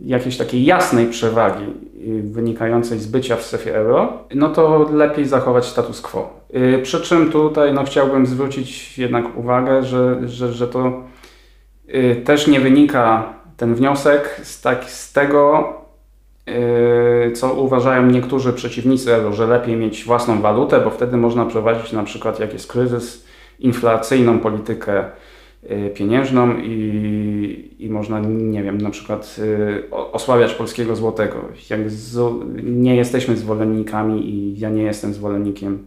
jakiejś 0.00 0.36
takiej 0.36 0.64
jasnej 0.64 1.06
przewagi 1.06 1.64
y, 2.08 2.22
wynikającej 2.22 2.98
z 2.98 3.06
bycia 3.06 3.36
w 3.36 3.42
strefie 3.42 3.76
euro, 3.76 4.12
no 4.34 4.48
to 4.48 4.90
lepiej 4.92 5.24
zachować 5.24 5.66
status 5.66 6.00
quo. 6.00 6.38
Przy 6.82 7.00
czym 7.00 7.32
tutaj 7.32 7.72
no, 7.72 7.84
chciałbym 7.84 8.26
zwrócić 8.26 8.98
jednak 8.98 9.38
uwagę, 9.38 9.82
że, 9.82 10.28
że, 10.28 10.52
że 10.52 10.68
to 10.68 11.02
też 12.24 12.46
nie 12.46 12.60
wynika 12.60 13.32
ten 13.56 13.74
wniosek 13.74 14.40
z, 14.42 14.60
tak, 14.60 14.84
z 14.84 15.12
tego, 15.12 15.72
co 17.34 17.54
uważają 17.54 18.06
niektórzy 18.06 18.52
przeciwnicy 18.52 19.14
euro, 19.14 19.32
że 19.32 19.46
lepiej 19.46 19.76
mieć 19.76 20.04
własną 20.04 20.40
walutę, 20.40 20.80
bo 20.80 20.90
wtedy 20.90 21.16
można 21.16 21.44
prowadzić 21.44 21.92
na 21.92 22.02
przykład 22.02 22.40
jak 22.40 22.52
jest 22.52 22.72
kryzys, 22.72 23.26
inflacyjną 23.58 24.38
politykę 24.38 25.04
pieniężną 25.94 26.58
i, 26.62 27.74
i 27.78 27.90
można, 27.90 28.20
nie 28.20 28.62
wiem, 28.62 28.78
na 28.78 28.90
przykład 28.90 29.38
yy, 29.38 29.90
osłabiać 29.90 30.54
polskiego 30.54 30.96
złotego. 30.96 31.44
Jak 31.70 31.80
nie 32.62 32.96
jesteśmy 32.96 33.36
zwolennikami 33.36 34.30
i 34.30 34.58
ja 34.58 34.70
nie 34.70 34.82
jestem 34.82 35.14
zwolennikiem 35.14 35.86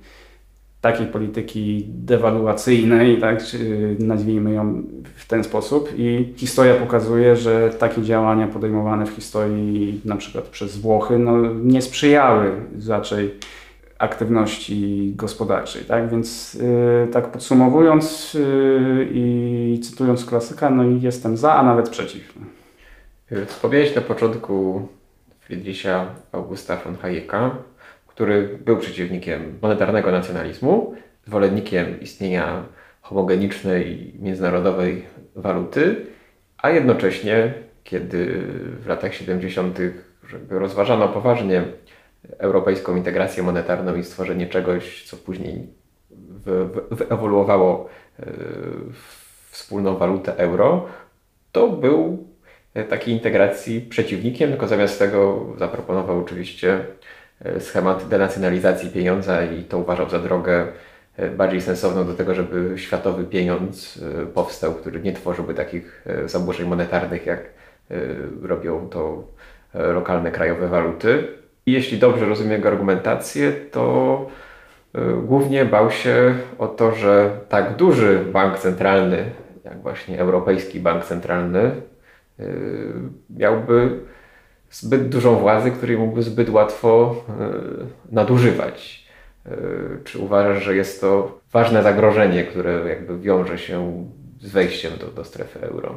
takiej 0.81 1.07
polityki 1.07 1.85
dewaluacyjnej, 1.87 3.17
tak, 3.17 3.43
czy 3.43 3.57
nazwijmy 3.99 4.51
ją 4.51 4.83
w 5.15 5.27
ten 5.27 5.43
sposób. 5.43 5.89
I 5.97 6.33
historia 6.35 6.75
pokazuje, 6.75 7.35
że 7.35 7.69
takie 7.69 8.01
działania 8.01 8.47
podejmowane 8.47 9.05
w 9.05 9.09
historii, 9.09 10.01
na 10.05 10.15
przykład 10.15 10.47
przez 10.47 10.77
Włochy, 10.77 11.19
no, 11.19 11.53
nie 11.53 11.81
sprzyjały 11.81 12.51
raczej 12.87 13.31
aktywności 14.01 15.13
gospodarczej. 15.15 15.86
Tak? 15.86 16.10
Więc 16.10 16.53
yy, 16.53 17.08
tak 17.12 17.31
podsumowując 17.31 18.34
yy, 18.34 19.08
i 19.12 19.79
cytując 19.84 20.25
klasyka, 20.25 20.70
no 20.70 20.84
i 20.84 21.01
jestem 21.01 21.38
za, 21.38 21.53
a 21.53 21.63
nawet 21.63 21.89
przeciw. 21.89 22.34
Wspomniałeś 23.46 23.96
na 23.96 24.01
początku 24.01 24.88
Friedricha 25.39 26.05
Augusta 26.31 26.77
von 26.77 26.98
Hayeka, 26.98 27.55
który 28.08 28.60
był 28.65 28.77
przeciwnikiem 28.77 29.60
monetarnego 29.62 30.12
nacjonalizmu, 30.12 30.96
zwolennikiem 31.27 32.00
istnienia 32.01 32.63
homogenicznej 33.01 34.13
międzynarodowej 34.20 35.05
waluty, 35.36 36.05
a 36.58 36.70
jednocześnie, 36.70 37.53
kiedy 37.84 38.43
w 38.79 38.88
latach 38.88 39.13
70. 39.13 39.79
rozważano 40.50 41.08
poważnie 41.08 41.63
europejską 42.37 42.95
integrację 42.95 43.43
monetarną 43.43 43.95
i 43.95 44.03
stworzenie 44.03 44.47
czegoś, 44.47 45.03
co 45.03 45.17
później 45.17 45.67
wyewoluowało 46.91 47.89
e, 48.19 48.25
wspólną 49.49 49.97
walutę 49.97 50.37
euro, 50.37 50.85
to 51.51 51.69
był 51.69 52.27
takiej 52.89 53.13
integracji 53.13 53.81
przeciwnikiem, 53.81 54.49
tylko 54.49 54.67
zamiast 54.67 54.99
tego 54.99 55.45
zaproponował 55.57 56.19
oczywiście 56.19 56.85
E, 57.45 57.59
schemat 57.59 58.07
denacjonalizacji 58.07 58.89
pieniądza 58.89 59.43
i 59.43 59.63
to 59.63 59.77
uważał 59.77 60.09
za 60.09 60.19
drogę 60.19 60.67
e, 61.17 61.29
bardziej 61.29 61.61
sensowną 61.61 62.05
do 62.05 62.13
tego, 62.13 62.35
żeby 62.35 62.79
światowy 62.79 63.23
pieniądz 63.23 63.99
powstał, 64.33 64.73
który 64.73 64.99
nie 64.99 65.13
tworzyłby 65.13 65.53
takich 65.53 66.05
zaburzeń 66.25 66.67
monetarnych, 66.67 67.25
jak 67.25 67.39
robią 68.41 68.89
to 68.89 69.23
lokalne 69.73 70.31
krajowe 70.31 70.67
waluty. 70.67 71.27
Jeśli 71.65 71.97
dobrze 71.97 72.25
rozumiem 72.25 72.51
jego 72.51 72.67
argumentację, 72.67 73.51
to 73.51 74.25
głównie 75.23 75.65
bał 75.65 75.91
się 75.91 76.35
o 76.57 76.67
to, 76.67 76.95
że 76.95 77.39
tak 77.49 77.75
duży 77.75 78.19
bank 78.33 78.59
centralny, 78.59 79.31
jak 79.63 79.81
właśnie 79.81 80.19
Europejski 80.19 80.79
Bank 80.79 81.05
Centralny, 81.05 81.71
miałby 83.29 83.99
zbyt 84.71 85.09
dużą 85.09 85.35
władzę, 85.35 85.71
której 85.71 85.97
mógłby 85.97 86.23
zbyt 86.23 86.49
łatwo 86.49 87.15
e, 87.29 87.51
nadużywać. 88.11 89.01
Czy 90.03 90.19
uważasz, 90.19 90.63
że 90.63 90.75
jest 90.75 91.01
to 91.01 91.39
ważne 91.51 91.83
zagrożenie, 91.83 92.43
które 92.43 92.89
jakby 92.89 93.19
wiąże 93.19 93.57
się 93.57 94.07
z 94.39 94.51
wejściem 94.51 94.91
do, 94.99 95.07
do 95.07 95.23
strefy 95.23 95.59
euro? 95.61 95.95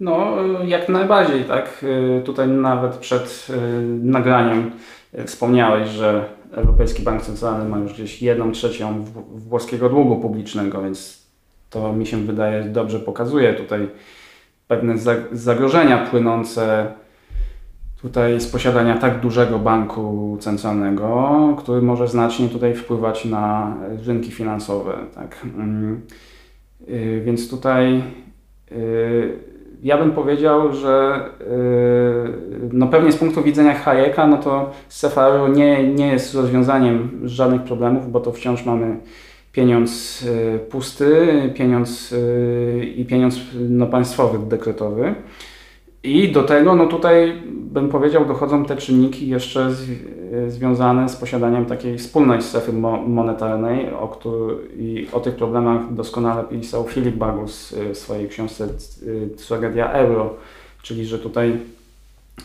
No, 0.00 0.36
jak 0.66 0.88
najbardziej, 0.88 1.44
tak. 1.44 1.84
E, 2.18 2.22
tutaj 2.22 2.48
nawet 2.48 2.96
przed 2.96 3.48
nagraniem 4.02 4.70
wspomniałeś, 5.26 5.88
że 5.88 6.24
Europejski 6.52 7.02
Bank 7.02 7.22
Centralny 7.22 7.68
ma 7.68 7.78
już 7.78 7.92
gdzieś 7.92 8.22
jedną 8.22 8.52
trzecią 8.52 9.04
włoskiego 9.34 9.88
długu 9.88 10.16
publicznego, 10.16 10.82
więc 10.82 11.26
to 11.70 11.92
mi 11.92 12.06
się 12.06 12.16
wydaje 12.16 12.64
dobrze 12.64 13.00
pokazuje 13.00 13.54
tutaj 13.54 13.88
pewne 14.68 14.94
zagrożenia 15.32 16.06
płynące 16.06 16.86
tutaj 18.02 18.40
z 18.40 18.46
posiadania 18.46 18.98
tak 18.98 19.20
dużego 19.20 19.58
banku 19.58 20.36
centralnego, 20.40 21.56
który 21.58 21.82
może 21.82 22.08
znacznie 22.08 22.48
tutaj 22.48 22.74
wpływać 22.74 23.24
na 23.24 23.76
rynki 24.06 24.30
finansowe. 24.30 24.96
Tak. 25.14 25.46
Mm. 25.56 26.00
Y, 26.88 27.22
więc 27.24 27.50
tutaj 27.50 28.02
y, 28.72 29.53
ja 29.84 29.98
bym 29.98 30.12
powiedział, 30.12 30.72
że 30.72 31.24
y, 31.40 31.44
no 32.72 32.86
pewnie 32.86 33.12
z 33.12 33.16
punktu 33.16 33.42
widzenia 33.42 33.74
Hayeka, 33.74 34.26
no 34.26 34.36
to 34.36 34.70
CFR 34.88 35.50
nie, 35.54 35.94
nie 35.94 36.06
jest 36.06 36.34
rozwiązaniem 36.34 37.20
żadnych 37.24 37.62
problemów, 37.62 38.12
bo 38.12 38.20
to 38.20 38.32
wciąż 38.32 38.64
mamy 38.64 38.96
pieniądz 39.52 40.24
pusty, 40.70 41.26
pieniądz 41.54 42.14
i 42.96 43.04
pieniądz 43.04 43.40
no, 43.68 43.86
państwowy, 43.86 44.38
dekretowy. 44.48 45.14
I 46.04 46.32
do 46.32 46.42
tego, 46.42 46.74
no 46.74 46.86
tutaj 46.86 47.42
bym 47.46 47.88
powiedział, 47.88 48.24
dochodzą 48.24 48.64
te 48.64 48.76
czynniki 48.76 49.28
jeszcze 49.28 49.70
z, 49.70 49.90
związane 50.48 51.08
z 51.08 51.16
posiadaniem 51.16 51.66
takiej 51.66 51.98
wspólnej 51.98 52.42
strefy 52.42 52.72
mo 52.72 52.96
monetarnej, 52.96 53.94
o, 53.94 54.08
który, 54.08 54.56
i 54.76 55.06
o 55.12 55.20
tych 55.20 55.36
problemach 55.36 55.94
doskonale 55.94 56.44
pisał 56.44 56.84
Filip 56.84 57.16
Bagus 57.16 57.74
w 57.92 57.98
swojej 57.98 58.28
książce 58.28 58.68
y, 59.02 59.30
Tragedia 59.48 59.92
Euro, 59.92 60.34
czyli 60.82 61.06
że 61.06 61.18
tutaj 61.18 61.58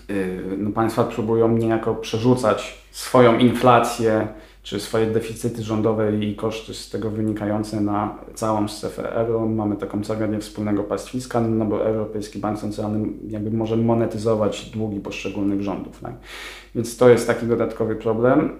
y, 0.09 0.41
no, 0.57 0.71
państwa 0.71 1.03
próbują 1.03 1.47
niejako 1.47 1.95
przerzucać 1.95 2.83
swoją 2.91 3.37
inflację 3.37 4.27
czy 4.63 4.79
swoje 4.79 5.05
deficyty 5.05 5.63
rządowe 5.63 6.15
i 6.19 6.35
koszty 6.35 6.73
z 6.73 6.89
tego 6.89 7.09
wynikające 7.09 7.81
na 7.81 8.15
całą 8.33 8.67
strefę 8.67 9.11
euro. 9.11 9.45
Mamy 9.45 9.75
taką 9.75 10.01
tragedię 10.01 10.39
wspólnego 10.39 10.83
pastwiska, 10.83 11.41
no 11.41 11.65
bo 11.65 11.85
Europejski 11.85 12.39
Bank 12.39 12.59
Centralny 12.59 13.07
jakby 13.27 13.51
może 13.51 13.77
monetyzować 13.77 14.69
długi 14.69 14.99
poszczególnych 14.99 15.61
rządów. 15.61 15.99
Tak? 15.99 16.13
Więc 16.75 16.97
to 16.97 17.09
jest 17.09 17.27
taki 17.27 17.45
dodatkowy 17.45 17.95
problem. 17.95 18.51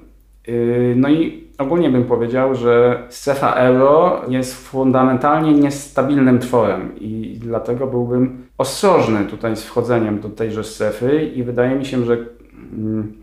Yy, 0.48 0.94
no 0.98 1.10
i 1.10 1.48
ogólnie 1.58 1.90
bym 1.90 2.04
powiedział, 2.04 2.56
że 2.56 3.04
strefa 3.10 3.54
euro 3.54 4.22
jest 4.28 4.56
fundamentalnie 4.56 5.54
niestabilnym 5.54 6.40
tworem 6.40 7.00
i 7.00 7.38
dlatego 7.40 7.88
byłbym 7.88 8.46
ostrożny 8.58 9.26
tutaj 9.26 9.56
z 9.56 9.64
wchodzeniem 9.64 10.20
do 10.20 10.30
tejże 10.30 10.64
strefy 10.64 11.32
i 11.36 11.44
wydaje 11.44 11.76
mi 11.76 11.86
się, 11.86 12.06
że 12.06 12.18
mm, 12.74 13.14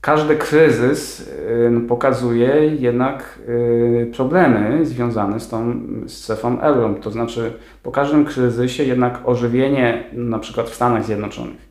każdy 0.00 0.36
kryzys 0.36 1.20
y, 1.20 1.86
pokazuje 1.88 2.76
jednak 2.78 3.38
y, 3.48 4.10
problemy 4.16 4.86
związane 4.86 5.40
z 5.40 5.48
tą 5.48 5.80
strefą 6.06 6.60
euro. 6.60 6.94
To 7.02 7.10
znaczy, 7.10 7.52
po 7.82 7.90
każdym 7.90 8.24
kryzysie 8.24 8.84
jednak 8.84 9.20
ożywienie, 9.24 10.04
na 10.12 10.38
przykład 10.38 10.70
w 10.70 10.74
Stanach 10.74 11.04
Zjednoczonych, 11.04 11.70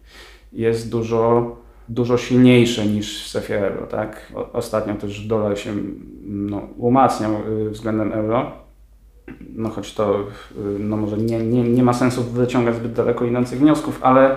jest 0.53 0.91
dużo, 0.91 1.55
dużo 1.89 2.17
silniejsze 2.17 2.85
niż 2.85 3.23
w 3.23 3.27
strefie 3.27 3.67
euro. 3.67 3.87
Tak? 3.87 4.33
Ostatnio 4.53 4.95
też 4.95 5.27
dolar 5.27 5.59
się 5.59 5.73
no, 6.23 6.61
umacniał 6.77 7.33
y, 7.67 7.69
względem 7.69 8.11
euro. 8.11 8.51
No 9.55 9.69
choć 9.69 9.93
to 9.93 10.27
no 10.79 10.97
może 10.97 11.17
nie, 11.17 11.39
nie, 11.39 11.63
nie 11.63 11.83
ma 11.83 11.93
sensu 11.93 12.23
wyciągać 12.23 12.75
zbyt 12.75 12.93
daleko 12.93 13.25
idących 13.25 13.59
wniosków, 13.59 13.99
ale 14.03 14.35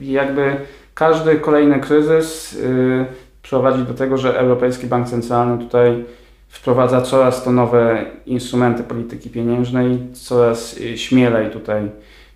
jakby 0.00 0.56
każdy 0.94 1.36
kolejny 1.36 1.80
kryzys 1.80 2.52
yy, 2.52 3.06
prowadzi 3.42 3.82
do 3.82 3.94
tego, 3.94 4.18
że 4.18 4.38
Europejski 4.38 4.86
Bank 4.86 5.08
Centralny 5.08 5.64
tutaj 5.64 6.04
wprowadza 6.48 7.00
coraz 7.02 7.44
to 7.44 7.52
nowe 7.52 8.04
instrumenty 8.26 8.82
polityki 8.82 9.30
pieniężnej, 9.30 9.98
coraz 10.12 10.76
y, 10.76 10.98
śmielej 10.98 11.50
tutaj 11.50 11.90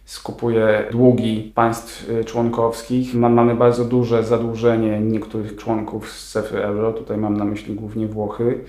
skupuje 0.05 0.85
długi 0.91 1.53
państw 1.55 2.11
y, 2.11 2.25
członkowskich. 2.25 3.15
Mamy 3.15 3.55
bardzo 3.55 3.85
duże 3.85 4.25
zadłużenie 4.25 5.01
niektórych 5.01 5.57
członków 5.57 6.11
z 6.11 6.29
strefy 6.29 6.65
euro, 6.65 6.93
tutaj 6.93 7.17
mam 7.17 7.37
na 7.37 7.45
myśli 7.45 7.75
głównie 7.75 8.07
Włochy, 8.07 8.65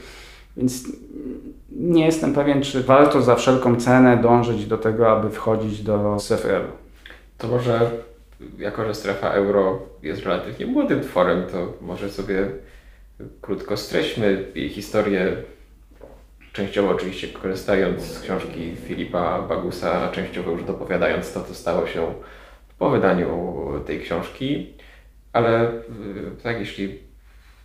więc 0.58 0.84
nie 1.72 2.06
jestem 2.06 2.34
pewien, 2.34 2.62
czy 2.62 2.84
warto 2.84 3.22
za 3.22 3.36
wszelką 3.36 3.76
cenę 3.76 4.18
dążyć 4.18 4.66
do 4.66 4.78
tego, 4.78 5.12
aby 5.12 5.30
wchodzić 5.30 5.84
do 5.84 6.20
strefy 6.20 6.56
euro. 6.56 6.72
To 7.38 7.48
może, 7.48 7.92
jako 8.58 8.86
że 8.86 8.94
strefa 8.94 9.30
euro 9.30 9.80
jest 10.04 10.24
relatywnie 10.24 10.66
młodym 10.66 11.02
tworem, 11.02 11.44
to 11.52 11.74
może 11.82 12.10
sobie 12.10 12.48
krótko 13.42 13.78
streśmy 13.78 14.46
jej 14.56 14.70
historię 14.70 15.36
częściowo 16.54 16.90
oczywiście 16.90 17.28
korzystając 17.28 18.02
z 18.02 18.22
książki 18.22 18.76
Filipa 18.88 19.42
Bagusa, 19.42 19.92
a 20.02 20.12
częściowo 20.12 20.52
już 20.52 20.64
dopowiadając 20.64 21.34
to, 21.34 21.44
co 21.44 21.54
stało 21.54 21.88
się 21.88 22.14
po 22.78 22.90
wydaniu 22.90 23.58
tej 23.86 24.00
książki. 24.00 24.74
Ale 25.34 25.72
tak, 26.44 26.60
jeśli 26.60 27.00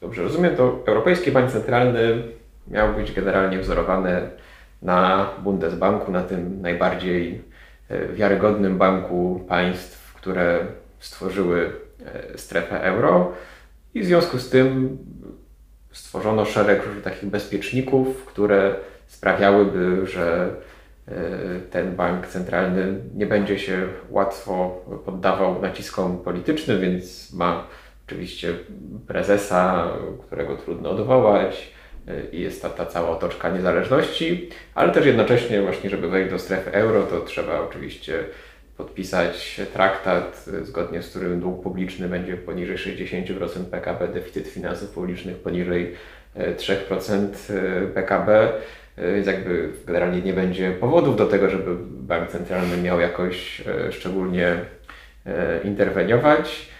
dobrze 0.00 0.22
rozumiem, 0.22 0.56
to 0.56 0.82
Europejski 0.86 1.32
Bank 1.32 1.50
Centralny 1.50 2.22
miał 2.68 2.94
być 2.94 3.12
generalnie 3.12 3.58
wzorowany 3.58 4.30
na 4.82 5.30
Bundesbanku, 5.42 6.12
na 6.12 6.22
tym 6.22 6.60
najbardziej 6.60 7.42
e, 7.88 8.08
wiarygodnym 8.08 8.78
banku 8.78 9.44
państw, 9.48 10.03
które 10.24 10.66
stworzyły 10.98 11.72
e, 12.34 12.38
strefę 12.38 12.82
euro. 12.82 13.32
I 13.94 14.00
w 14.00 14.04
związku 14.04 14.38
z 14.38 14.50
tym 14.50 14.98
stworzono 15.92 16.44
szereg 16.44 16.82
takich 17.02 17.28
bezpieczników, 17.28 18.24
które 18.24 18.74
sprawiałyby, 19.06 20.06
że 20.06 20.54
e, 21.08 21.12
ten 21.70 21.96
bank 21.96 22.26
centralny 22.26 23.00
nie 23.14 23.26
będzie 23.26 23.58
się 23.58 23.88
łatwo 24.10 24.84
poddawał 25.04 25.62
naciskom 25.62 26.18
politycznym, 26.18 26.80
więc 26.80 27.32
ma 27.32 27.66
oczywiście 28.06 28.54
prezesa, 29.06 29.88
którego 30.26 30.56
trudno 30.56 30.90
odwołać 30.90 31.72
e, 32.08 32.30
i 32.30 32.40
jest 32.40 32.62
ta, 32.62 32.70
ta 32.70 32.86
cała 32.86 33.10
otoczka 33.10 33.50
niezależności, 33.50 34.50
ale 34.74 34.92
też 34.92 35.06
jednocześnie 35.06 35.62
właśnie, 35.62 35.90
żeby 35.90 36.08
wejść 36.08 36.30
do 36.30 36.38
strefy 36.38 36.72
euro, 36.72 37.02
to 37.02 37.20
trzeba 37.20 37.60
oczywiście 37.60 38.24
podpisać 38.76 39.60
traktat, 39.72 40.44
zgodnie 40.62 41.02
z 41.02 41.10
którym 41.10 41.40
dług 41.40 41.62
publiczny 41.62 42.08
będzie 42.08 42.36
poniżej 42.36 42.76
60% 42.76 43.64
PKB, 43.70 44.08
deficyt 44.08 44.48
finansów 44.48 44.90
publicznych 44.90 45.36
poniżej 45.36 45.94
3% 46.36 47.28
e, 47.50 47.86
PKB. 47.86 48.52
E, 48.96 49.14
więc 49.14 49.26
jakby 49.26 49.70
generalnie 49.86 50.20
nie 50.20 50.32
będzie 50.32 50.70
powodów 50.70 51.16
do 51.16 51.26
tego, 51.26 51.50
żeby 51.50 51.76
bank 51.90 52.30
centralny 52.30 52.76
miał 52.76 53.00
jakoś 53.00 53.60
e, 53.60 53.92
szczególnie 53.92 54.56
interweniować. 55.64 56.70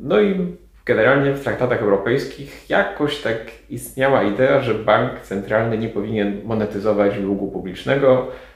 No 0.00 0.20
i 0.20 0.56
generalnie 0.84 1.32
w 1.32 1.42
traktatach 1.42 1.82
europejskich 1.82 2.70
jakoś 2.70 3.18
tak 3.20 3.38
istniała 3.70 4.22
idea, 4.22 4.60
że 4.60 4.74
bank 4.74 5.20
centralny 5.20 5.78
nie 5.78 5.88
powinien 5.88 6.40
monetyzować 6.44 7.18
długu 7.18 7.50
publicznego, 7.50 8.32
E, 8.32 8.51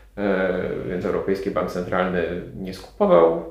więc 0.88 1.04
Europejski 1.04 1.50
Bank 1.50 1.70
Centralny 1.70 2.22
nie 2.56 2.74
skupował 2.74 3.34
e, 3.34 3.42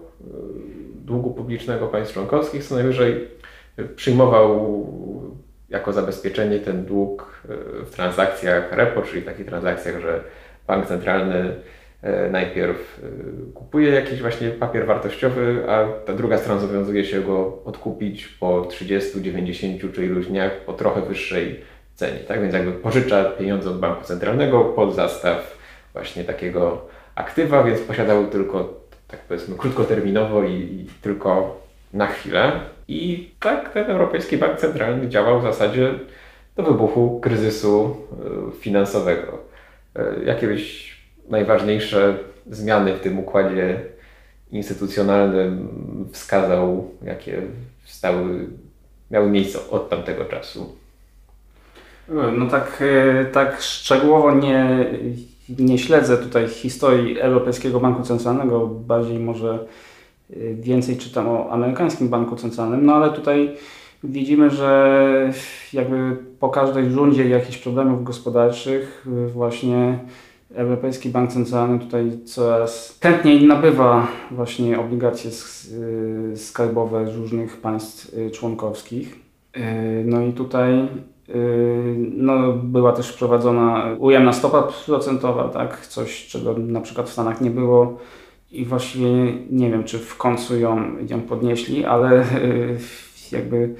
długu 0.95 1.31
publicznego 1.31 1.87
państw 1.87 2.13
członkowskich, 2.13 2.63
co 2.63 2.75
najwyżej 2.75 3.27
przyjmował 3.95 4.85
jako 5.69 5.93
zabezpieczenie 5.93 6.59
ten 6.59 6.85
dług 6.85 7.41
e, 7.49 7.85
w 7.85 7.89
transakcjach 7.89 8.71
repo, 8.71 9.01
czyli 9.01 9.21
takich 9.21 9.45
transakcjach, 9.45 10.01
że 10.01 10.23
bank 10.67 10.85
centralny 10.85 11.55
najpierw 12.31 13.01
kupuje 13.53 13.91
jakiś 13.91 14.21
właśnie 14.21 14.49
papier 14.49 14.85
wartościowy, 14.85 15.63
a 15.69 15.87
ta 16.05 16.13
druga 16.13 16.37
strona 16.37 16.61
zobowiązuje 16.61 17.05
się 17.05 17.21
go 17.21 17.63
odkupić 17.65 18.27
po 18.27 18.65
30, 18.65 19.21
90 19.21 19.93
czy 19.93 20.05
iluś 20.05 20.25
dniach 20.25 20.51
po 20.65 20.73
trochę 20.73 21.01
wyższej 21.01 21.61
cenie. 21.95 22.19
Tak 22.19 22.41
więc 22.41 22.53
jakby 22.53 22.71
pożycza 22.71 23.25
pieniądze 23.25 23.69
od 23.69 23.79
banku 23.79 24.03
centralnego 24.03 24.63
pod 24.63 24.95
zastaw 24.95 25.55
właśnie 25.95 26.23
takiego 26.23 26.87
aktywa, 27.15 27.63
więc 27.63 27.81
posiadał 27.81 28.27
tylko, 28.27 28.73
tak 29.07 29.19
powiedzmy, 29.19 29.55
krótkoterminowo 29.55 30.43
i, 30.43 30.53
i 30.53 30.87
tylko 31.01 31.61
na 31.93 32.07
chwilę. 32.07 32.51
I 32.87 33.29
tak 33.39 33.73
ten 33.73 33.91
Europejski 33.91 34.37
Bank 34.37 34.59
Centralny 34.59 35.09
działał 35.09 35.39
w 35.39 35.43
zasadzie 35.43 35.93
do 36.55 36.63
wybuchu 36.63 37.19
kryzysu 37.19 37.97
e, 38.49 38.61
finansowego. 38.61 39.37
E, 39.95 40.13
jakie 40.25 40.47
byś 40.47 40.95
najważniejsze 41.29 42.17
zmiany 42.51 42.93
w 42.93 42.99
tym 42.99 43.19
układzie 43.19 43.79
instytucjonalnym 44.51 45.69
wskazał, 46.11 46.91
jakie 47.03 47.41
stały, 47.85 48.47
miały 49.11 49.29
miejsce 49.29 49.59
od 49.69 49.89
tamtego 49.89 50.25
czasu? 50.25 50.75
No 52.37 52.47
tak, 52.47 52.81
e, 52.81 53.25
tak 53.25 53.61
szczegółowo 53.61 54.31
nie, 54.31 54.85
nie 55.49 55.77
śledzę 55.77 56.17
tutaj 56.17 56.47
historii 56.47 57.19
Europejskiego 57.19 57.79
Banku 57.79 58.03
Centralnego, 58.03 58.67
bardziej 58.67 59.19
może 59.19 59.59
y, 60.31 60.57
więcej 60.59 60.97
czytam 60.97 61.27
o 61.27 61.49
amerykańskim 61.51 62.09
banku 62.09 62.35
centralnym, 62.35 62.85
no 62.85 62.95
ale 62.95 63.13
tutaj 63.13 63.55
widzimy, 64.03 64.49
że 64.49 65.33
jakby 65.73 66.17
po 66.39 66.49
każdej 66.49 66.89
rundzie 66.89 67.29
jakichś 67.29 67.57
problemów 67.57 68.03
gospodarczych 68.03 69.07
y, 69.07 69.27
właśnie 69.27 69.99
Europejski 70.55 71.09
Bank 71.09 71.31
Centralny 71.31 71.79
tutaj 71.79 72.11
coraz 72.25 72.99
chętniej 73.01 73.47
nabywa 73.47 74.07
właśnie 74.31 74.79
obligacje 74.79 75.31
y, 76.33 76.37
skarbowe 76.37 77.11
z 77.11 77.15
różnych 77.15 77.57
państw 77.57 78.15
członkowskich. 78.31 79.25
No 80.05 80.21
i 80.21 80.33
tutaj 80.33 80.87
no, 82.15 82.53
była 82.53 82.91
też 82.91 83.09
wprowadzona 83.09 83.95
ujemna 83.99 84.33
stopa 84.33 84.63
procentowa, 84.85 85.49
tak? 85.49 85.87
coś 85.87 86.27
czego 86.27 86.57
na 86.57 86.81
przykład 86.81 87.09
w 87.09 87.13
Stanach 87.13 87.41
nie 87.41 87.49
było 87.49 87.97
i 88.51 88.65
właściwie 88.65 89.07
nie 89.49 89.71
wiem, 89.71 89.83
czy 89.83 89.99
w 89.99 90.17
końcu 90.17 90.59
ją, 90.59 90.83
ją 91.09 91.21
podnieśli, 91.21 91.85
ale 91.85 92.15
yy, 92.17 92.77
jakby 93.31 93.75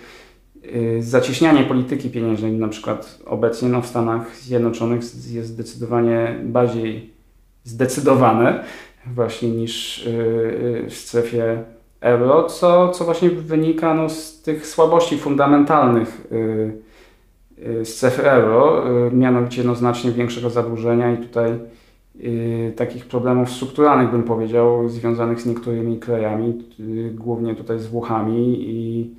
yy, 0.64 1.04
zacieśnianie 1.04 1.64
polityki 1.64 2.10
pieniężnej 2.10 2.52
na 2.52 2.68
przykład 2.68 3.20
obecnie 3.26 3.70
no, 3.70 3.82
w 3.82 3.88
Stanach 3.88 4.36
Zjednoczonych 4.36 5.02
jest 5.32 5.48
zdecydowanie 5.48 6.40
bardziej 6.44 7.14
zdecydowane 7.64 8.64
właśnie 9.06 9.50
niż 9.50 10.04
w 10.90 10.94
strefie 10.94 11.64
euro, 12.02 12.44
co, 12.44 12.90
co 12.90 13.06
właśnie 13.06 13.30
wynika 13.30 13.94
no, 13.94 14.10
z 14.10 14.42
tych 14.42 14.68
słabości 14.68 15.18
fundamentalnych 15.18 16.28
z 17.58 17.88
strefy 17.88 18.32
euro, 18.32 18.84
y, 19.08 19.12
mianowicie 19.12 19.64
no, 19.64 19.76
znacznie 19.76 20.12
większego 20.12 20.50
zadłużenia 20.50 21.14
i 21.14 21.18
tutaj 21.18 21.52
y, 22.16 22.74
takich 22.76 23.06
problemów 23.06 23.52
strukturalnych 23.52 24.12
bym 24.12 24.24
powiedział, 24.24 24.90
związanych 24.90 25.42
z 25.42 25.46
niektórymi 25.46 26.00
krajami, 26.00 26.64
y, 26.80 27.12
głównie 27.14 27.56
tutaj 27.56 27.80
z 27.80 27.88
Włochami 27.88 28.70
i 28.70 29.16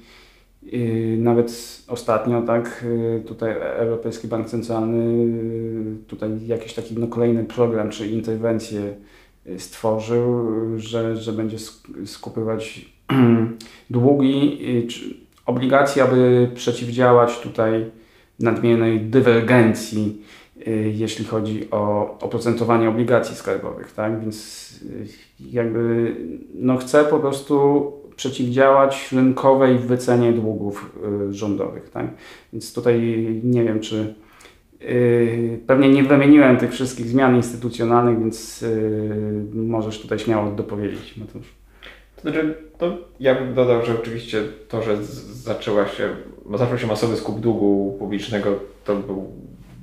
nawet 1.18 1.82
ostatnio 1.88 2.42
tak 2.42 2.84
tutaj 3.26 3.54
Europejski 3.60 4.28
Bank 4.28 4.46
Centralny 4.46 5.26
tutaj 6.06 6.46
jakiś 6.46 6.74
taki 6.74 6.94
no, 6.98 7.06
kolejny 7.06 7.44
program 7.44 7.90
czy 7.90 8.06
interwencję 8.06 8.80
stworzył, 9.58 10.46
że, 10.76 11.16
że 11.16 11.32
będzie 11.32 11.56
skupywać 12.04 12.86
długi, 13.90 14.58
obligacje, 15.46 16.02
aby 16.02 16.50
przeciwdziałać 16.54 17.40
tutaj 17.40 17.90
nadmiernej 18.40 19.00
dywergencji, 19.00 20.22
y, 20.66 20.92
jeśli 20.94 21.24
chodzi 21.24 21.70
o 21.70 22.16
oprocentowanie 22.20 22.88
obligacji 22.88 23.36
skarbowych, 23.36 23.92
tak? 23.92 24.20
Więc 24.20 24.70
y, 24.82 25.06
jakby 25.50 26.14
no 26.54 26.76
chcę 26.76 27.04
po 27.04 27.18
prostu 27.18 27.92
przeciwdziałać 28.16 29.12
rynkowej 29.12 29.78
wycenie 29.78 30.32
długów 30.32 30.98
y, 31.30 31.34
rządowych, 31.34 31.90
tak? 31.90 32.06
Więc 32.52 32.72
tutaj 32.72 33.00
nie 33.44 33.64
wiem, 33.64 33.80
czy 33.80 34.14
pewnie 35.66 35.88
nie 35.88 36.02
wymieniłem 36.02 36.56
tych 36.56 36.72
wszystkich 36.72 37.06
zmian 37.06 37.36
instytucjonalnych, 37.36 38.18
więc 38.18 38.64
możesz 39.54 40.00
tutaj 40.00 40.18
śmiało 40.18 40.50
dopowiedzieć, 40.50 41.16
Mateusz. 41.16 41.46
To 42.16 42.20
znaczy, 42.20 42.54
to 42.78 42.98
ja 43.20 43.34
bym 43.34 43.54
dodał, 43.54 43.86
że 43.86 44.00
oczywiście 44.00 44.42
to, 44.68 44.82
że 44.82 45.04
zaczęła 45.32 45.88
się, 45.88 46.16
zaczął 46.54 46.78
się 46.78 46.86
masowy 46.86 47.16
skup 47.16 47.40
długu 47.40 47.96
publicznego, 47.98 48.58
to 48.84 48.96
był 48.96 49.32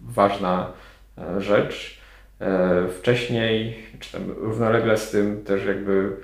ważna 0.08 0.71
e, 1.17 1.41
rzecz. 1.41 2.02
E, 2.41 2.88
wcześniej, 2.88 3.78
czy 3.99 4.12
tam 4.12 4.21
równolegle 4.38 4.97
z 4.97 5.12
tym 5.12 5.43
też 5.43 5.65
jakby 5.65 6.15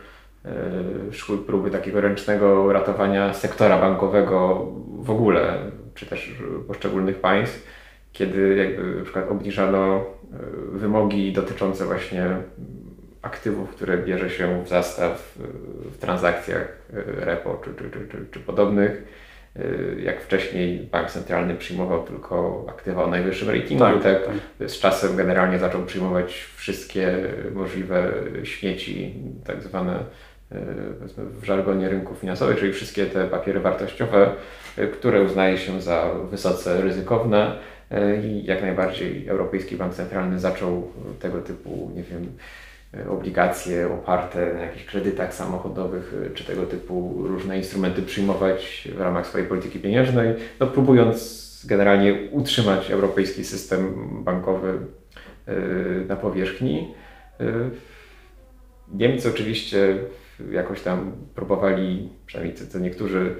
e, 0.45 1.13
szły 1.13 1.37
próby 1.37 1.71
takiego 1.71 2.01
ręcznego 2.01 2.73
ratowania 2.73 3.33
sektora 3.33 3.81
bankowego 3.81 4.67
w 4.99 5.11
ogóle, 5.11 5.71
czy 5.95 6.05
też 6.05 6.33
poszczególnych 6.67 7.19
państw, 7.19 7.67
kiedy 8.13 8.55
jakby 8.55 8.95
na 8.95 9.03
przykład 9.03 9.31
obniżano 9.31 10.05
wymogi 10.71 11.33
dotyczące 11.33 11.85
właśnie 11.85 12.37
aktywów, 13.21 13.69
które 13.69 13.97
bierze 13.97 14.29
się 14.29 14.63
w 14.63 14.67
zastaw 14.69 15.37
w 15.91 15.97
transakcjach 15.97 16.77
repo 17.05 17.61
czy, 17.65 17.73
czy, 17.73 17.91
czy, 17.91 18.07
czy, 18.07 18.25
czy 18.31 18.39
podobnych 18.39 19.03
jak 20.03 20.21
wcześniej 20.21 20.79
bank 20.79 21.11
centralny 21.11 21.55
przyjmował 21.55 22.03
tylko 22.03 22.65
aktywa 22.69 23.03
o 23.03 23.07
najwyższym 23.07 23.49
ratingu, 23.49 23.83
tak, 23.83 24.03
tak, 24.03 24.25
tak. 24.59 24.69
z 24.69 24.79
czasem 24.79 25.15
generalnie 25.15 25.59
zaczął 25.59 25.85
przyjmować 25.85 26.33
wszystkie 26.55 27.17
możliwe 27.53 28.13
śmieci, 28.43 29.13
tak 29.45 29.63
zwane 29.63 29.99
y, 29.99 30.55
w 31.17 31.45
żargonie 31.45 31.89
rynków 31.89 32.17
finansowych, 32.17 32.59
czyli 32.59 32.73
wszystkie 32.73 33.05
te 33.05 33.27
papiery 33.27 33.59
wartościowe, 33.59 34.31
y, 34.77 34.87
które 34.87 35.21
uznaje 35.21 35.57
się 35.57 35.81
za 35.81 36.11
wysoce 36.31 36.81
ryzykowne 36.81 37.57
i 38.23 38.45
jak 38.45 38.61
najbardziej 38.61 39.27
Europejski 39.27 39.75
Bank 39.75 39.93
Centralny 39.93 40.39
zaczął 40.39 40.91
tego 41.19 41.41
typu, 41.41 41.91
nie 41.95 42.03
wiem, 42.03 42.31
obligacje 43.09 43.93
oparte 43.93 44.53
na 44.53 44.59
jakichś 44.59 44.85
kredytach 44.85 45.33
samochodowych, 45.33 46.13
e, 46.25 46.29
czy 46.29 46.43
tego 46.43 46.65
typu 46.65 47.23
różne 47.27 47.57
instrumenty 47.57 48.01
przyjmować 48.01 48.87
w 48.95 49.01
ramach 49.01 49.27
swojej 49.27 49.47
polityki 49.47 49.79
pieniężnej, 49.79 50.35
no 50.59 50.67
próbując 50.67 51.39
generalnie 51.67 52.29
utrzymać 52.31 52.91
europejski 52.91 53.43
system 53.43 53.93
bankowy 54.23 54.77
e, 55.47 55.55
na 56.07 56.15
powierzchni. 56.15 56.93
Niemcy 58.93 59.29
oczywiście 59.29 59.97
jakoś 60.51 60.81
tam 60.81 61.11
próbowali, 61.35 62.09
przynajmniej 62.25 62.57
co 62.57 62.79
niektórzy, 62.79 63.35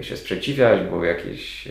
się 0.00 0.16
sprzeciwiać, 0.16 0.80
były 0.90 1.06
jakieś 1.06 1.68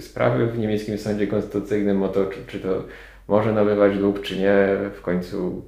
sprawy 0.00 0.46
w 0.46 0.58
niemieckim 0.58 0.98
sądzie 0.98 1.26
konstytucyjnym 1.26 2.02
o 2.02 2.08
to, 2.08 2.26
czy, 2.26 2.38
czy 2.46 2.60
to 2.60 2.84
może 3.28 3.52
nabywać 3.52 3.98
dług, 3.98 4.20
czy 4.20 4.38
nie. 4.38 4.76
W 4.94 5.00
końcu 5.02 5.64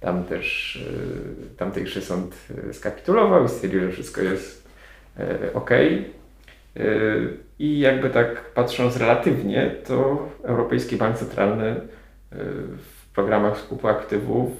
tam 0.00 0.24
też 0.24 0.76
y, 0.76 1.56
tamtejszy 1.56 2.00
sąd 2.00 2.34
y, 2.70 2.74
skapitulował 2.74 3.44
i 3.44 3.48
stwierdził, 3.48 3.80
że 3.80 3.92
wszystko 3.92 4.20
jest 4.20 4.68
y, 5.18 5.52
ok. 5.54 5.70
I 7.58 7.78
jakby 7.78 8.10
tak 8.10 8.50
patrząc 8.54 8.96
relatywnie, 8.96 9.74
to 9.86 10.28
Europejski 10.42 10.96
Bank 10.96 11.16
Centralny 11.16 11.80
w 12.76 13.12
programach 13.14 13.58
skupu 13.58 13.88
aktywów 13.88 14.50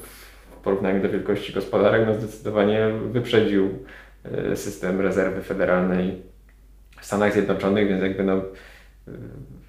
w 0.51 0.63
porównaniu 0.63 1.03
do 1.03 1.09
wielkości 1.09 1.53
gospodarek 1.53 2.07
no 2.07 2.15
zdecydowanie 2.15 2.89
wyprzedził 3.11 3.85
system 4.55 5.01
rezerwy 5.01 5.43
federalnej 5.43 6.23
w 7.01 7.07
Stanach 7.07 7.33
Zjednoczonych, 7.33 7.89
więc 7.89 8.03
jakby 8.03 8.25
no, 8.25 8.43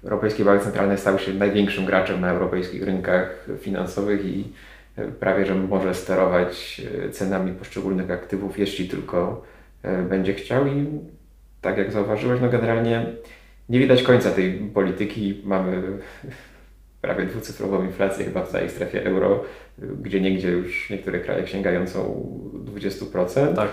Europejski 0.04 0.44
Bank 0.44 0.62
Centralny 0.62 0.98
stał 0.98 1.18
się 1.18 1.34
największym 1.34 1.84
graczem 1.84 2.20
na 2.20 2.30
europejskich 2.30 2.82
rynkach 2.82 3.46
finansowych 3.60 4.24
i 4.24 4.52
prawie 5.20 5.46
że 5.46 5.54
może 5.54 5.94
sterować 5.94 6.82
e, 7.04 7.10
cenami 7.10 7.52
poszczególnych 7.52 8.10
aktywów, 8.10 8.58
jeśli 8.58 8.88
tylko 8.88 9.42
e, 9.82 10.02
będzie 10.02 10.34
chciał 10.34 10.66
i 10.66 10.86
tak 11.60 11.78
jak 11.78 11.92
zauważyłeś, 11.92 12.40
no 12.40 12.48
generalnie 12.48 13.06
nie 13.68 13.78
widać 13.78 14.02
końca 14.02 14.30
tej 14.30 14.52
polityki. 14.74 15.42
Mamy 15.44 15.82
prawie 17.02 17.26
dwucyfrową 17.26 17.84
inflację 17.84 18.24
chyba 18.24 18.44
w 18.44 18.48
całej 18.48 18.70
strefie 18.70 19.04
euro, 19.04 19.44
gdzie 19.78 20.20
niegdzie 20.20 20.48
już 20.48 20.90
niektóre 20.90 21.20
kraje 21.20 21.46
sięgającą 21.46 22.26
20%, 22.74 23.56
tak. 23.56 23.68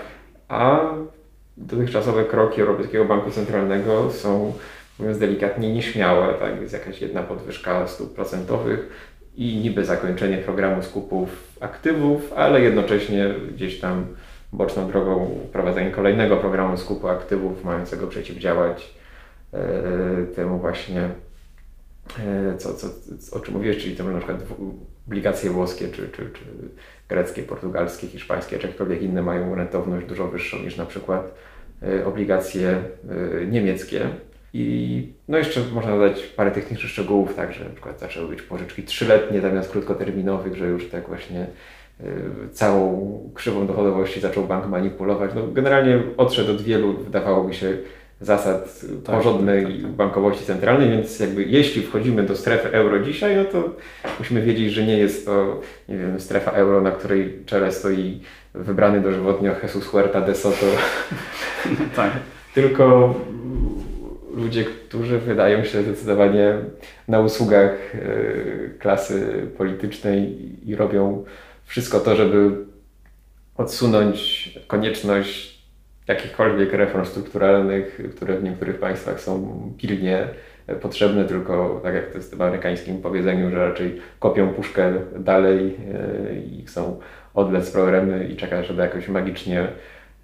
a 0.48 0.94
dotychczasowe 1.56 2.24
kroki 2.24 2.60
Europejskiego 2.60 3.04
Banku 3.04 3.30
Centralnego 3.30 4.10
są, 4.10 4.52
mówiąc 4.98 5.18
delikatnie, 5.18 5.74
nieśmiałe. 5.74 6.34
Tak? 6.34 6.60
Jest 6.60 6.72
jakaś 6.72 7.00
jedna 7.00 7.22
podwyżka 7.22 7.86
stóp 7.86 8.14
procentowych, 8.14 8.88
i 9.40 9.56
niby 9.56 9.84
zakończenie 9.84 10.38
programu 10.38 10.82
skupów 10.82 11.56
aktywów, 11.60 12.32
ale 12.36 12.60
jednocześnie 12.60 13.34
gdzieś 13.54 13.80
tam 13.80 14.06
boczną 14.52 14.88
drogą 14.88 15.38
wprowadzenie 15.48 15.90
kolejnego 15.90 16.36
programu 16.36 16.76
skupu 16.76 17.08
aktywów 17.08 17.64
mającego 17.64 18.06
przeciwdziałać 18.06 18.94
e, 19.52 19.60
temu 20.36 20.58
właśnie, 20.58 21.08
e, 22.18 22.56
co, 22.58 22.74
co, 22.74 22.86
o 23.36 23.40
czym 23.40 23.54
mówiłeś, 23.54 23.78
czyli 23.78 23.96
temu 23.96 24.10
na 24.10 24.18
przykład 24.18 24.44
obligacje 25.06 25.50
włoskie, 25.50 25.88
czy, 25.88 26.08
czy, 26.08 26.30
czy 26.30 26.44
greckie, 27.08 27.42
portugalskie, 27.42 28.06
hiszpańskie, 28.06 28.58
czy 28.58 28.66
jakkolwiek 28.66 29.02
inne 29.02 29.22
mają 29.22 29.54
rentowność 29.54 30.06
dużo 30.06 30.28
wyższą 30.28 30.58
niż 30.58 30.76
na 30.76 30.86
przykład 30.86 31.34
e, 31.82 32.06
obligacje 32.06 32.82
niemieckie. 33.48 34.08
I 34.54 35.08
no 35.28 35.38
jeszcze 35.38 35.60
można 35.74 35.90
dodać 35.90 36.22
parę 36.22 36.50
technicznych 36.50 36.92
szczegółów, 36.92 37.34
tak, 37.34 37.52
że 37.52 37.64
na 37.64 37.70
przykład 37.70 38.00
zaczęły 38.00 38.28
być 38.28 38.42
pożyczki 38.42 38.82
trzyletnie 38.82 39.40
zamiast 39.40 39.70
krótkoterminowych, 39.70 40.56
że 40.56 40.66
już 40.66 40.88
tak 40.88 41.08
właśnie 41.08 41.46
y, 42.00 42.04
całą 42.52 43.20
krzywą 43.34 43.66
dochodowości 43.66 44.20
zaczął 44.20 44.46
bank 44.46 44.66
manipulować. 44.66 45.30
No, 45.34 45.46
generalnie 45.46 46.02
odszedł 46.16 46.50
od 46.50 46.62
wielu, 46.62 46.92
wydawałoby 46.92 47.54
się, 47.54 47.76
zasad 48.20 48.80
tak, 49.04 49.16
porządnej 49.16 49.64
tak, 49.64 49.82
tak, 49.82 49.90
bankowości 49.90 50.44
centralnej, 50.44 50.90
więc 50.90 51.20
jakby 51.20 51.44
jeśli 51.44 51.82
wchodzimy 51.82 52.22
do 52.22 52.36
strefy 52.36 52.72
euro 52.72 53.00
dzisiaj, 53.00 53.36
no 53.36 53.44
to 53.44 53.70
musimy 54.18 54.42
wiedzieć, 54.42 54.72
że 54.72 54.86
nie 54.86 54.98
jest 54.98 55.26
to 55.26 55.60
nie 55.88 55.98
wiem, 55.98 56.20
strefa 56.20 56.50
euro, 56.50 56.80
na 56.80 56.90
której 56.90 57.38
czele 57.46 57.72
stoi 57.72 58.20
wybrany 58.54 59.00
dożywotnio 59.00 59.52
Jesus 59.62 59.86
Huerta 59.86 60.20
de 60.20 60.34
Soto. 60.34 60.66
tak. 61.96 62.10
Tylko 62.54 63.14
ludzie, 64.40 64.64
którzy 64.64 65.18
wydają 65.18 65.64
się 65.64 65.82
zdecydowanie 65.82 66.54
na 67.08 67.20
usługach 67.20 67.94
e, 67.94 67.98
klasy 68.78 69.46
politycznej 69.58 70.38
i 70.68 70.76
robią 70.76 71.24
wszystko 71.64 72.00
to, 72.00 72.16
żeby 72.16 72.50
odsunąć 73.56 74.48
konieczność 74.66 75.60
jakichkolwiek 76.08 76.72
reform 76.72 77.04
strukturalnych, 77.04 78.00
które 78.16 78.38
w 78.38 78.42
niektórych 78.42 78.78
państwach 78.78 79.20
są 79.20 79.62
pilnie 79.78 80.28
potrzebne, 80.82 81.24
tylko 81.24 81.80
tak 81.82 81.94
jak 81.94 82.10
to 82.10 82.16
jest 82.16 82.34
w 82.34 82.42
amerykańskim 82.42 83.02
powiedzeniu, 83.02 83.50
że 83.50 83.68
raczej 83.68 84.00
kopią 84.18 84.48
puszkę 84.48 84.92
dalej 85.18 85.76
e, 85.94 86.36
i 86.36 86.64
chcą 86.66 86.98
odlec 87.34 87.70
problemy 87.70 88.28
i 88.32 88.36
czekać, 88.36 88.66
żeby 88.66 88.82
jakoś 88.82 89.08
magicznie 89.08 89.68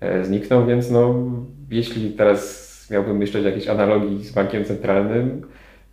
e, 0.00 0.24
zniknął, 0.24 0.66
więc 0.66 0.90
no, 0.90 1.14
jeśli 1.70 2.10
teraz 2.10 2.65
miałbym 2.90 3.16
myśleć 3.16 3.44
o 3.44 3.48
jakiejś 3.48 3.68
analogii 3.68 4.24
z 4.24 4.32
bankiem 4.32 4.64
centralnym, 4.64 5.42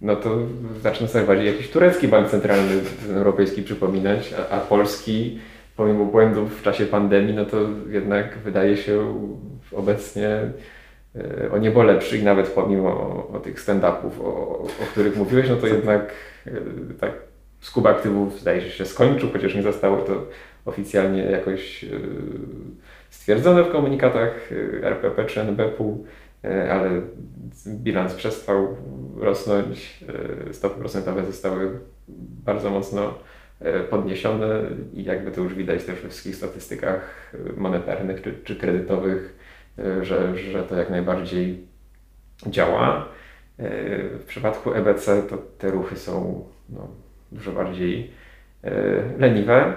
no 0.02 0.16
to 0.16 0.38
zacznę 0.82 1.08
sobie 1.08 1.26
bardziej 1.26 1.48
jakiś 1.48 1.70
turecki 1.70 2.08
bank 2.08 2.30
centralny 2.30 2.82
europejski 3.10 3.64
przypominać, 3.64 4.34
a, 4.34 4.56
a 4.56 4.60
polski 4.60 5.40
pomimo 5.76 6.06
błędów 6.06 6.60
w 6.60 6.64
czasie 6.64 6.86
pandemii, 6.86 7.34
no 7.34 7.46
to 7.46 7.58
jednak 7.90 8.38
wydaje 8.38 8.78
się 8.78 9.16
obecnie 9.72 10.30
e, 11.16 11.52
o 11.52 11.58
niebo 11.58 11.84
lepszy 11.84 12.18
i 12.18 12.24
nawet 12.24 12.48
pomimo 12.48 12.90
o, 13.34 13.40
tych 13.40 13.60
stand-upów, 13.60 14.22
o, 14.22 14.60
o, 14.60 14.86
których 14.92 15.18
mówiłeś, 15.18 15.50
no 15.50 15.56
to 15.56 15.68
jednak 15.68 16.12
e, 16.48 16.52
tak 17.00 17.12
skub 17.62 17.86
aktywów 17.86 18.40
zdaje 18.40 18.62
się 18.62 18.70
się 18.70 18.86
skończył, 18.86 19.30
chociaż 19.34 19.56
nie 19.56 19.64
zostało 19.64 19.98
to 19.98 20.26
oficjalnie 20.66 21.24
jakoś 21.24 21.84
e, 21.84 21.88
stwierdzone 23.10 23.64
w 23.64 23.72
komunikatach 23.72 24.50
RPP 24.82 25.26
czy 25.26 25.42
NBP-u. 25.42 26.06
E, 26.44 26.74
ale 26.74 27.02
bilans 27.68 28.14
przestał 28.14 28.78
rosnąć, 29.18 30.04
e, 30.50 30.54
stopy 30.54 30.80
procentowe 30.80 31.26
zostały 31.26 31.80
bardzo 32.46 32.70
mocno 32.70 33.14
e, 33.60 33.80
podniesione 33.80 34.62
i 34.94 35.04
jakby 35.04 35.32
to 35.32 35.42
już 35.42 35.56
widać 35.56 35.84
też 35.84 36.02
we 36.02 36.10
wszystkich 36.10 36.36
statystykach 36.36 37.34
monetarnych 37.58 38.22
czy, 38.22 38.34
czy 38.44 38.56
kredytowych, 38.56 39.40
że, 40.02 40.38
że 40.38 40.64
to 40.64 40.76
jak 40.76 40.90
najbardziej 40.90 41.68
działa. 42.48 43.08
W 44.20 44.24
przypadku 44.28 44.74
EBC 44.74 45.24
to 45.30 45.38
te 45.58 45.72
ruchy 45.72 45.96
są 45.96 46.46
no, 46.70 46.88
dużo 47.32 47.52
bardziej 47.52 48.12
leniwe. 49.18 49.74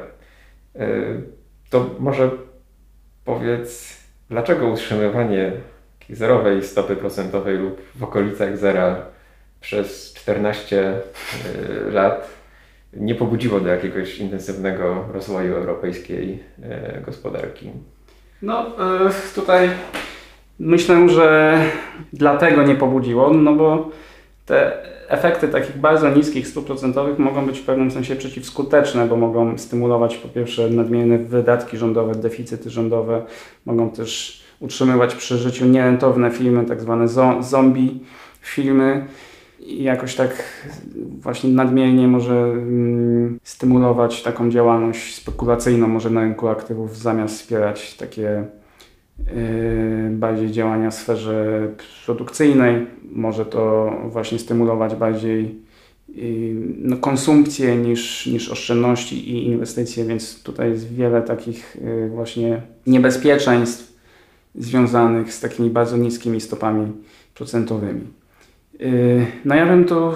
To 1.70 1.90
może 1.98 2.31
powiedz, 3.24 4.00
dlaczego 4.29 4.68
utrzymywanie 4.68 5.52
zerowej 6.10 6.62
stopy 6.62 6.96
procentowej 6.96 7.58
lub 7.58 7.80
w 7.94 8.04
okolicach 8.04 8.58
zera 8.58 8.96
przez 9.60 10.14
14 10.14 10.94
y, 11.88 11.90
lat 11.90 12.30
nie 12.92 13.14
pobudziło 13.14 13.60
do 13.60 13.68
jakiegoś 13.68 14.18
intensywnego 14.18 15.04
rozwoju 15.12 15.54
europejskiej 15.54 16.42
y, 16.98 17.00
gospodarki. 17.00 17.70
No 18.42 18.66
e, 18.66 19.10
tutaj 19.34 19.70
myślę, 20.58 21.08
że 21.08 21.58
dlatego 22.12 22.62
nie 22.62 22.74
pobudziło, 22.74 23.30
no 23.30 23.54
bo 23.54 23.90
te 24.46 24.82
efekty 25.08 25.48
takich 25.48 25.78
bardzo 25.78 26.10
niskich 26.10 26.48
stóp 26.48 26.66
procentowych 26.66 27.18
mogą 27.18 27.46
być 27.46 27.58
w 27.58 27.64
pewnym 27.64 27.90
sensie 27.90 28.16
przeciwskuteczne, 28.16 29.06
bo 29.06 29.16
mogą 29.16 29.58
stymulować 29.58 30.16
po 30.16 30.28
pierwsze 30.28 30.70
nadmierne 30.70 31.18
wydatki 31.18 31.76
rządowe, 31.76 32.14
deficyty 32.14 32.70
rządowe, 32.70 33.22
mogą 33.64 33.90
też 33.90 34.42
utrzymywać 34.60 35.14
przy 35.14 35.38
życiu 35.38 35.66
nierentowne 35.66 36.30
firmy, 36.30 36.64
tak 36.64 36.80
zwane 36.80 37.08
zombie 37.40 38.00
firmy 38.40 39.06
i 39.60 39.82
jakoś 39.82 40.14
tak 40.14 40.44
właśnie 41.18 41.50
nadmiernie 41.50 42.08
może 42.08 42.34
mm, 42.34 43.38
stymulować 43.42 44.22
taką 44.22 44.50
działalność 44.50 45.14
spekulacyjną 45.14 45.88
może 45.88 46.10
na 46.10 46.20
rynku 46.20 46.48
aktywów 46.48 46.98
zamiast 46.98 47.34
wspierać 47.34 47.94
takie 47.94 48.44
yy, 49.18 50.10
bardziej 50.10 50.50
działania 50.50 50.90
w 50.90 50.94
sferze 50.94 51.68
produkcyjnej. 52.06 52.86
Może 53.12 53.46
to 53.46 53.92
właśnie 54.04 54.38
stymulować 54.38 54.94
bardziej 54.94 55.66
no, 56.78 56.96
konsumpcję 56.96 57.76
niż, 57.76 58.26
niż 58.26 58.50
oszczędności 58.50 59.30
i 59.30 59.46
inwestycje, 59.46 60.04
więc 60.04 60.42
tutaj 60.42 60.70
jest 60.70 60.94
wiele 60.94 61.22
takich 61.22 61.76
yy, 61.84 62.08
właśnie 62.08 62.62
niebezpieczeństw 62.86 63.95
związanych 64.58 65.32
z 65.32 65.40
takimi 65.40 65.70
bardzo 65.70 65.96
niskimi 65.96 66.40
stopami 66.40 66.92
procentowymi. 67.34 68.00
Yy, 68.78 69.26
no 69.44 69.54
ja 69.54 69.66
bym 69.66 69.84
tu, 69.84 70.12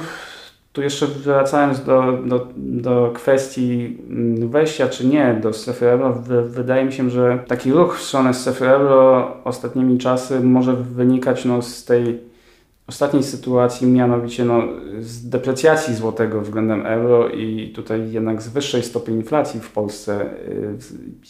tu 0.73 0.83
jeszcze 0.83 1.07
wracając 1.07 1.85
do, 1.85 2.19
do, 2.27 2.49
do 2.57 3.13
kwestii 3.15 3.99
mm, 4.11 4.49
wejścia 4.49 4.89
czy 4.89 5.07
nie 5.07 5.39
do 5.43 5.53
strefy 5.53 5.91
euro, 5.91 6.23
wydaje 6.45 6.85
mi 6.85 6.93
się, 6.93 7.11
że 7.11 7.39
taki 7.47 7.73
ruch 7.73 7.99
w 7.99 8.03
stronę 8.03 8.35
strefy 8.35 8.69
euro 8.69 9.37
ostatnimi 9.45 9.99
czasy 9.99 10.41
może 10.41 10.75
wynikać 10.75 11.45
no, 11.45 11.63
z 11.63 11.85
tej 11.85 12.31
ostatniej 12.87 13.23
sytuacji, 13.23 13.87
mianowicie 13.87 14.45
no, 14.45 14.63
z 15.01 15.29
deprecjacji 15.29 15.95
złotego 15.95 16.41
względem 16.41 16.87
euro 16.87 17.29
i 17.29 17.73
tutaj 17.75 18.13
jednak 18.13 18.43
z 18.43 18.49
wyższej 18.49 18.83
stopy 18.83 19.13
inflacji 19.13 19.61
w 19.61 19.71
Polsce 19.71 20.31
yy, 20.49 20.79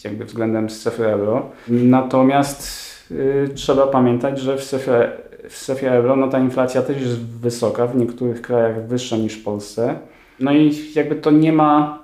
jakby 0.03 0.25
względem 0.25 0.69
strefy 0.69 1.07
euro. 1.07 1.49
Natomiast 1.67 2.90
trzeba 3.55 3.87
pamiętać, 3.87 4.39
że 4.39 4.57
w 4.57 4.63
strefie 4.63 5.11
w 5.49 5.57
strefie 5.57 5.91
euro, 5.91 6.15
no 6.15 6.27
ta 6.27 6.39
inflacja 6.39 6.81
też 6.81 7.01
jest 7.01 7.19
wysoka, 7.19 7.87
w 7.87 7.95
niektórych 7.95 8.41
krajach 8.41 8.87
wyższa 8.87 9.17
niż 9.17 9.33
w 9.33 9.43
Polsce. 9.43 9.99
No 10.39 10.53
i 10.53 10.73
jakby 10.95 11.15
to 11.15 11.31
nie 11.31 11.53
ma, 11.53 11.99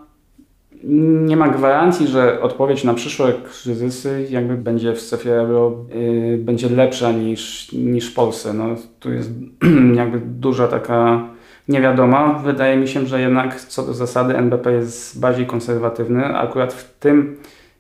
nie 0.84 1.38
ma 1.38 1.48
gwarancji, 1.48 2.08
że 2.08 2.42
odpowiedź 2.42 2.84
na 2.84 2.94
przyszłe 2.94 3.34
kryzysy 3.34 4.28
jakby 4.30 4.58
będzie 4.58 4.94
w 4.94 5.02
strefie 5.02 5.36
euro 5.36 5.76
yy, 5.90 6.38
będzie 6.38 6.70
lepsza 6.70 7.12
niż, 7.12 7.72
niż 7.72 8.12
w 8.12 8.14
Polsce. 8.14 8.54
No, 8.54 8.66
tu 9.00 9.14
jest 9.14 9.32
jakby 9.96 10.20
duża 10.20 10.68
taka 10.68 11.28
niewiadoma. 11.68 12.34
Wydaje 12.34 12.78
mi 12.78 12.88
się, 12.88 13.06
że 13.06 13.22
jednak 13.22 13.62
co 13.62 13.84
do 13.84 13.94
zasady 13.94 14.38
NBP 14.38 14.72
jest 14.72 15.20
bardziej 15.20 15.46
konserwatywny. 15.46 16.26
Akurat 16.26 16.74
w 16.74 17.00
tym, 17.00 17.38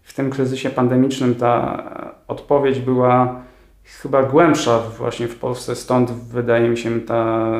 w 0.07 0.13
tym 0.13 0.29
kryzysie 0.29 0.69
pandemicznym 0.69 1.35
ta 1.35 1.83
odpowiedź 2.27 2.79
była 2.79 3.41
chyba 3.83 4.23
głębsza 4.23 4.79
właśnie 4.79 5.27
w 5.27 5.35
Polsce, 5.35 5.75
stąd 5.75 6.11
wydaje 6.11 6.69
mi 6.69 6.77
się 6.77 7.01
ta 7.01 7.51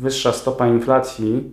wyższa 0.00 0.32
stopa 0.32 0.66
inflacji 0.66 1.52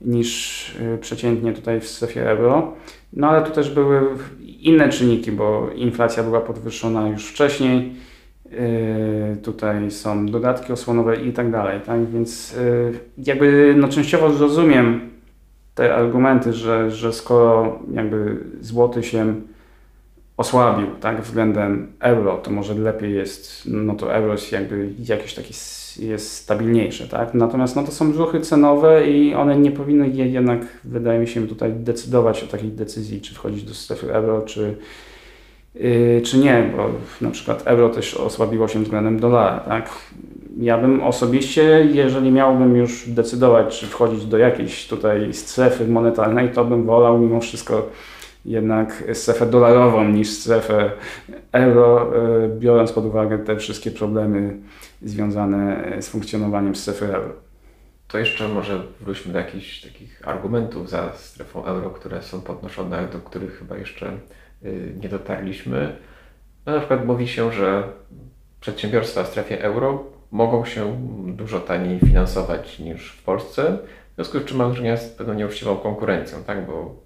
niż 0.00 0.68
y, 0.94 0.98
przeciętnie 0.98 1.52
tutaj 1.52 1.80
w 1.80 1.88
strefie 1.88 2.30
euro. 2.30 2.72
No 3.12 3.28
ale 3.28 3.42
tu 3.42 3.52
też 3.52 3.70
były 3.70 4.00
inne 4.60 4.88
czynniki, 4.88 5.32
bo 5.32 5.70
inflacja 5.74 6.22
była 6.22 6.40
podwyższona 6.40 7.08
już 7.08 7.26
wcześniej. 7.26 7.92
Y, 8.52 9.36
tutaj 9.42 9.90
są 9.90 10.26
dodatki 10.26 10.72
osłonowe 10.72 11.16
i 11.16 11.32
tak 11.32 11.50
dalej. 11.50 11.80
Tak? 11.80 12.10
Więc 12.10 12.56
y, 12.56 12.98
jakby 13.18 13.74
no, 13.78 13.88
częściowo 13.88 14.32
zrozumiem 14.32 15.13
te 15.74 15.94
argumenty, 15.94 16.52
że, 16.52 16.90
że 16.90 17.12
skoro 17.12 17.78
jakby 17.92 18.44
złoty 18.60 19.02
się 19.02 19.34
osłabił 20.36 20.86
tak, 21.00 21.22
względem 21.22 21.92
euro, 22.00 22.36
to 22.36 22.50
może 22.50 22.74
lepiej 22.74 23.14
jest, 23.14 23.62
no 23.66 23.94
to 23.94 24.14
euro 24.14 24.32
jest 24.32 24.52
jakby 24.52 24.90
jakiś 24.98 25.34
taki 25.34 25.54
jest 25.98 26.32
stabilniejsze, 26.32 27.08
tak? 27.08 27.34
Natomiast 27.34 27.76
no 27.76 27.82
to 27.82 27.92
są 27.92 28.12
ruchy 28.12 28.40
cenowe 28.40 29.10
i 29.10 29.34
one 29.34 29.56
nie 29.56 29.70
powinny 29.70 30.08
jednak, 30.08 30.60
wydaje 30.84 31.20
mi 31.20 31.26
się, 31.26 31.46
tutaj 31.46 31.72
decydować 31.72 32.44
o 32.44 32.46
takiej 32.46 32.70
decyzji, 32.70 33.20
czy 33.20 33.34
wchodzić 33.34 33.64
do 33.64 33.74
strefy 33.74 34.14
euro, 34.14 34.42
czy, 34.42 34.76
czy 36.24 36.38
nie, 36.38 36.70
bo 36.76 36.90
na 37.20 37.30
przykład 37.30 37.62
euro 37.66 37.88
też 37.88 38.14
osłabiło 38.14 38.68
się 38.68 38.82
względem 38.82 39.20
dolara, 39.20 39.60
tak? 39.60 39.90
Ja 40.58 40.78
bym 40.78 41.02
osobiście, 41.02 41.88
jeżeli 41.92 42.30
miałbym 42.30 42.76
już 42.76 43.08
decydować, 43.08 43.80
czy 43.80 43.86
wchodzić 43.86 44.26
do 44.26 44.38
jakiejś 44.38 44.88
tutaj 44.88 45.34
strefy 45.34 45.88
monetarnej, 45.88 46.50
to 46.50 46.64
bym 46.64 46.84
wolał 46.84 47.18
mimo 47.18 47.40
wszystko 47.40 47.88
jednak 48.44 49.04
strefę 49.12 49.46
dolarową 49.46 50.08
niż 50.08 50.30
strefę 50.30 50.90
euro, 51.52 52.12
e, 52.16 52.48
biorąc 52.48 52.92
pod 52.92 53.04
uwagę 53.04 53.38
te 53.38 53.56
wszystkie 53.56 53.90
problemy 53.90 54.56
związane 55.02 55.92
z 56.00 56.08
funkcjonowaniem 56.08 56.74
strefy 56.74 57.06
euro. 57.06 57.32
To 58.08 58.18
jeszcze 58.18 58.48
może 58.48 58.82
wróćmy 59.00 59.32
do 59.32 59.38
jakichś 59.38 59.80
takich 59.80 60.28
argumentów 60.28 60.90
za 60.90 61.12
strefą 61.12 61.64
euro, 61.64 61.90
które 61.90 62.22
są 62.22 62.40
podnoszone, 62.40 63.08
do 63.12 63.18
których 63.18 63.58
chyba 63.58 63.76
jeszcze 63.76 64.12
nie 65.02 65.08
dotarliśmy. 65.08 65.96
No, 66.66 66.72
na 66.72 66.78
przykład 66.78 67.06
mówi 67.06 67.28
się, 67.28 67.52
że 67.52 67.82
przedsiębiorstwa 68.60 69.24
w 69.24 69.28
strefie 69.28 69.62
euro 69.62 70.04
mogą 70.30 70.64
się 70.64 70.96
dużo 71.26 71.60
taniej 71.60 72.00
finansować 72.00 72.78
niż 72.78 73.12
w 73.12 73.22
Polsce, 73.22 73.78
w 74.12 74.14
związku 74.14 74.38
z 74.38 74.44
czym 74.44 74.56
ma 74.56 74.70
pewną 75.18 75.34
nieuczciwą 75.34 75.76
konkurencją, 75.76 76.44
tak? 76.44 76.66
bo 76.66 77.04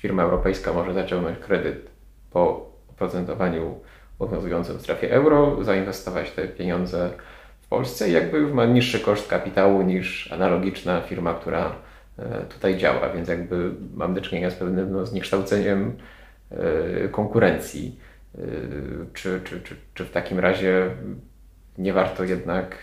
firma 0.00 0.22
europejska 0.22 0.72
może 0.72 0.94
zaciągnąć 0.94 1.38
kredyt 1.38 1.90
po 2.30 2.70
oprocentowaniu 2.90 3.80
obowiązującym 4.18 4.78
w 4.78 4.82
strefie 4.82 5.10
euro, 5.10 5.64
zainwestować 5.64 6.30
te 6.30 6.48
pieniądze 6.48 7.10
w 7.60 7.68
Polsce 7.68 8.08
i 8.08 8.12
jakby 8.12 8.54
ma 8.54 8.64
niższy 8.64 9.00
koszt 9.00 9.28
kapitału 9.28 9.82
niż 9.82 10.32
analogiczna 10.32 11.00
firma, 11.00 11.34
która 11.34 11.72
e, 12.18 12.44
tutaj 12.48 12.76
działa, 12.76 13.08
więc 13.08 13.28
jakby 13.28 13.70
mam 13.94 14.14
do 14.14 14.20
czynienia 14.20 14.50
z 14.50 14.54
pewnym 14.54 14.92
no, 14.92 15.06
zniekształceniem 15.06 15.96
konkurencji. 17.10 17.98
E, 18.38 18.40
czy, 19.14 19.40
czy, 19.44 19.60
czy, 19.60 19.76
czy 19.94 20.04
w 20.04 20.10
takim 20.10 20.38
razie 20.38 20.90
nie 21.78 21.92
warto 21.92 22.24
jednak 22.24 22.76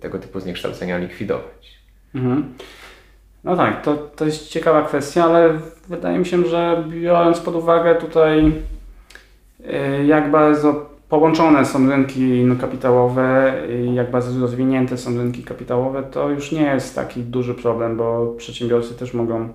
tego 0.00 0.18
typu 0.18 0.40
zniekształcenia 0.40 0.98
likwidować? 0.98 1.78
Mhm. 2.14 2.54
No 3.44 3.56
tak, 3.56 3.82
to, 3.82 3.96
to 3.96 4.24
jest 4.24 4.48
ciekawa 4.48 4.82
kwestia, 4.82 5.24
ale 5.24 5.58
wydaje 5.88 6.18
mi 6.18 6.26
się, 6.26 6.46
że 6.46 6.84
biorąc 6.88 7.40
pod 7.40 7.54
uwagę 7.54 7.94
tutaj, 7.94 8.52
jak 10.06 10.30
bardzo 10.30 10.90
połączone 11.08 11.66
są 11.66 11.90
rynki 11.90 12.44
kapitałowe, 12.60 13.54
jak 13.94 14.10
bardzo 14.10 14.40
rozwinięte 14.40 14.98
są 14.98 15.16
rynki 15.16 15.42
kapitałowe, 15.42 16.02
to 16.02 16.30
już 16.30 16.52
nie 16.52 16.62
jest 16.62 16.94
taki 16.94 17.22
duży 17.22 17.54
problem, 17.54 17.96
bo 17.96 18.34
przedsiębiorcy 18.38 18.94
też 18.94 19.14
mogą 19.14 19.48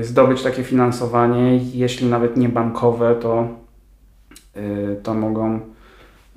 zdobyć 0.00 0.42
takie 0.42 0.62
finansowanie, 0.62 1.56
jeśli 1.56 2.06
nawet 2.08 2.36
nie 2.36 2.48
bankowe, 2.48 3.14
to, 3.14 3.48
y, 4.56 4.96
to 5.02 5.14
mogą 5.14 5.60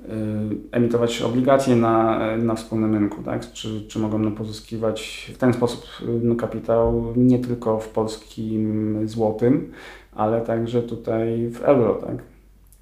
Y, 0.08 0.56
emitować 0.72 1.22
obligacje 1.22 1.76
na, 1.76 2.20
na 2.36 2.54
wspólnym 2.54 2.94
rynku, 2.94 3.22
tak? 3.22 3.52
czy, 3.52 3.86
czy 3.88 3.98
mogą 3.98 4.32
pozyskiwać 4.32 5.30
w 5.34 5.38
ten 5.38 5.52
sposób 5.52 5.84
no, 6.22 6.34
kapitał 6.34 7.12
nie 7.16 7.38
tylko 7.38 7.78
w 7.78 7.88
polskim 7.88 9.00
złotym, 9.08 9.72
ale 10.12 10.40
także 10.40 10.82
tutaj 10.82 11.48
w 11.48 11.60
euro. 11.62 11.94
Tak? 11.94 12.16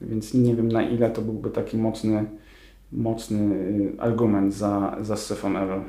Więc 0.00 0.34
nie 0.34 0.54
wiem 0.54 0.72
na 0.72 0.82
ile 0.82 1.10
to 1.10 1.22
byłby 1.22 1.50
taki 1.50 1.76
mocny, 1.76 2.24
mocny 2.92 3.56
argument 3.98 4.54
za, 4.54 4.96
za 5.00 5.16
strefą 5.16 5.56
euro. 5.56 5.82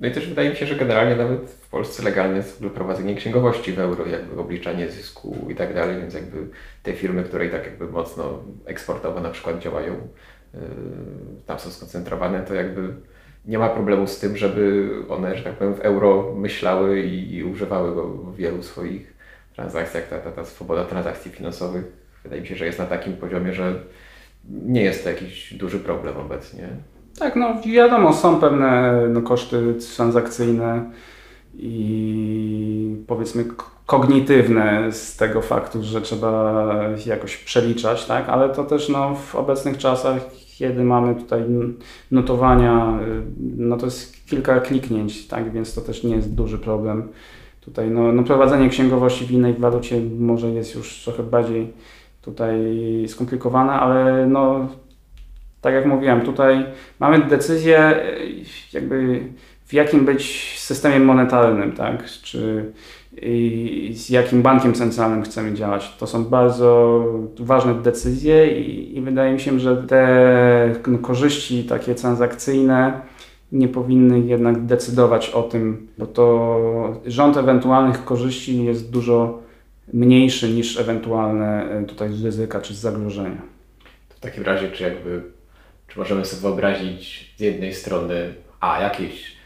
No 0.00 0.08
i 0.08 0.10
też 0.10 0.28
wydaje 0.28 0.50
mi 0.50 0.56
się, 0.56 0.66
że 0.66 0.76
generalnie 0.76 1.16
nawet 1.16 1.50
w 1.50 1.68
Polsce 1.68 2.02
legalne 2.02 2.36
jest 2.36 2.64
prowadzenie 2.74 3.14
księgowości 3.14 3.72
w 3.72 3.78
euro, 3.78 4.06
jakby 4.06 4.40
obliczanie 4.40 4.90
zysku 4.90 5.46
i 5.48 5.54
tak 5.54 5.74
dalej, 5.74 6.00
więc 6.00 6.14
jakby 6.14 6.36
te 6.82 6.92
firmy, 6.92 7.24
które 7.24 7.46
i 7.46 7.50
tak 7.50 7.64
jakby 7.64 7.86
mocno 7.86 8.42
eksportowo 8.66 9.20
na 9.20 9.30
przykład 9.30 9.58
działają 9.58 10.08
Yy, 10.54 10.60
tam 11.46 11.58
są 11.58 11.70
skoncentrowane, 11.70 12.42
to 12.42 12.54
jakby 12.54 12.94
nie 13.44 13.58
ma 13.58 13.68
problemu 13.68 14.06
z 14.06 14.18
tym, 14.18 14.36
żeby 14.36 14.90
one, 15.08 15.36
że 15.36 15.44
tak 15.44 15.54
powiem, 15.54 15.74
w 15.74 15.80
euro 15.80 16.34
myślały 16.36 17.00
i, 17.00 17.34
i 17.34 17.44
używały 17.44 17.94
go 17.94 18.08
w 18.08 18.36
wielu 18.36 18.62
swoich 18.62 19.14
transakcjach. 19.54 20.08
Ta, 20.08 20.18
ta, 20.18 20.30
ta 20.30 20.44
swoboda 20.44 20.84
transakcji 20.84 21.30
finansowych 21.30 21.84
wydaje 22.22 22.42
mi 22.42 22.48
się, 22.48 22.56
że 22.56 22.66
jest 22.66 22.78
na 22.78 22.86
takim 22.86 23.16
poziomie, 23.16 23.52
że 23.52 23.74
nie 24.48 24.84
jest 24.84 25.04
to 25.04 25.10
jakiś 25.10 25.54
duży 25.54 25.80
problem 25.80 26.16
obecnie. 26.16 26.68
Tak, 27.18 27.36
no 27.36 27.54
wiadomo, 27.66 28.12
są 28.12 28.40
pewne 28.40 29.00
no, 29.08 29.22
koszty 29.22 29.74
transakcyjne 29.96 30.90
i 31.54 32.96
powiedzmy 33.06 33.44
kognitywne 33.86 34.92
z 34.92 35.16
tego 35.16 35.42
faktu, 35.42 35.82
że 35.82 36.00
trzeba 36.00 36.64
jakoś 37.06 37.36
przeliczać, 37.36 38.06
tak? 38.06 38.28
ale 38.28 38.48
to 38.48 38.64
też 38.64 38.88
no, 38.88 39.14
w 39.14 39.34
obecnych 39.34 39.78
czasach, 39.78 40.16
kiedy 40.58 40.84
mamy 40.84 41.14
tutaj 41.14 41.42
notowania, 42.10 42.98
no 43.56 43.76
to 43.76 43.86
jest 43.86 44.26
kilka 44.26 44.60
kliknięć, 44.60 45.26
tak? 45.26 45.52
więc 45.52 45.74
to 45.74 45.80
też 45.80 46.04
nie 46.04 46.16
jest 46.16 46.34
duży 46.34 46.58
problem. 46.58 47.08
Tutaj 47.60 47.90
no, 47.90 48.12
no 48.12 48.22
prowadzenie 48.22 48.68
księgowości 48.68 49.26
w 49.26 49.30
innej 49.30 49.54
walucie 49.54 50.00
może 50.18 50.50
jest 50.50 50.74
już 50.74 51.04
trochę 51.04 51.22
bardziej 51.22 51.72
tutaj 52.22 52.58
skomplikowane, 53.08 53.72
ale 53.72 54.26
no, 54.26 54.68
tak 55.68 55.74
jak 55.74 55.86
mówiłem, 55.86 56.20
tutaj 56.20 56.66
mamy 57.00 57.18
decyzję 57.18 57.94
jakby 58.72 59.20
w 59.66 59.72
jakim 59.72 60.04
być 60.04 60.54
systemie 60.58 61.00
monetarnym, 61.00 61.72
tak? 61.72 62.04
Czy 62.04 62.72
z 63.92 64.10
jakim 64.10 64.42
bankiem 64.42 64.74
centralnym 64.74 65.22
chcemy 65.22 65.54
działać. 65.54 65.96
To 65.96 66.06
są 66.06 66.24
bardzo 66.24 67.04
ważne 67.40 67.74
decyzje 67.74 68.60
i, 68.60 68.96
i 68.96 69.00
wydaje 69.00 69.32
mi 69.32 69.40
się, 69.40 69.60
że 69.60 69.76
te 69.76 70.74
korzyści 71.02 71.64
takie 71.64 71.94
transakcyjne 71.94 73.00
nie 73.52 73.68
powinny 73.68 74.20
jednak 74.20 74.64
decydować 74.64 75.30
o 75.30 75.42
tym, 75.42 75.88
bo 75.98 76.06
to 76.06 77.00
rząd 77.06 77.36
ewentualnych 77.36 78.04
korzyści 78.04 78.64
jest 78.64 78.90
dużo 78.90 79.38
mniejszy 79.92 80.48
niż 80.48 80.80
ewentualne 80.80 81.70
e, 81.70 81.84
tutaj 81.84 82.10
ryzyka 82.24 82.60
czy 82.60 82.74
zagrożenia. 82.74 83.58
W 84.18 84.20
takim 84.20 84.44
razie, 84.44 84.70
czy 84.70 84.82
jakby, 84.82 85.22
czy 85.88 85.98
możemy 85.98 86.24
sobie 86.24 86.42
wyobrazić 86.42 87.34
z 87.36 87.40
jednej 87.40 87.74
strony, 87.74 88.34
a 88.60 88.82
jakieś 88.82 89.36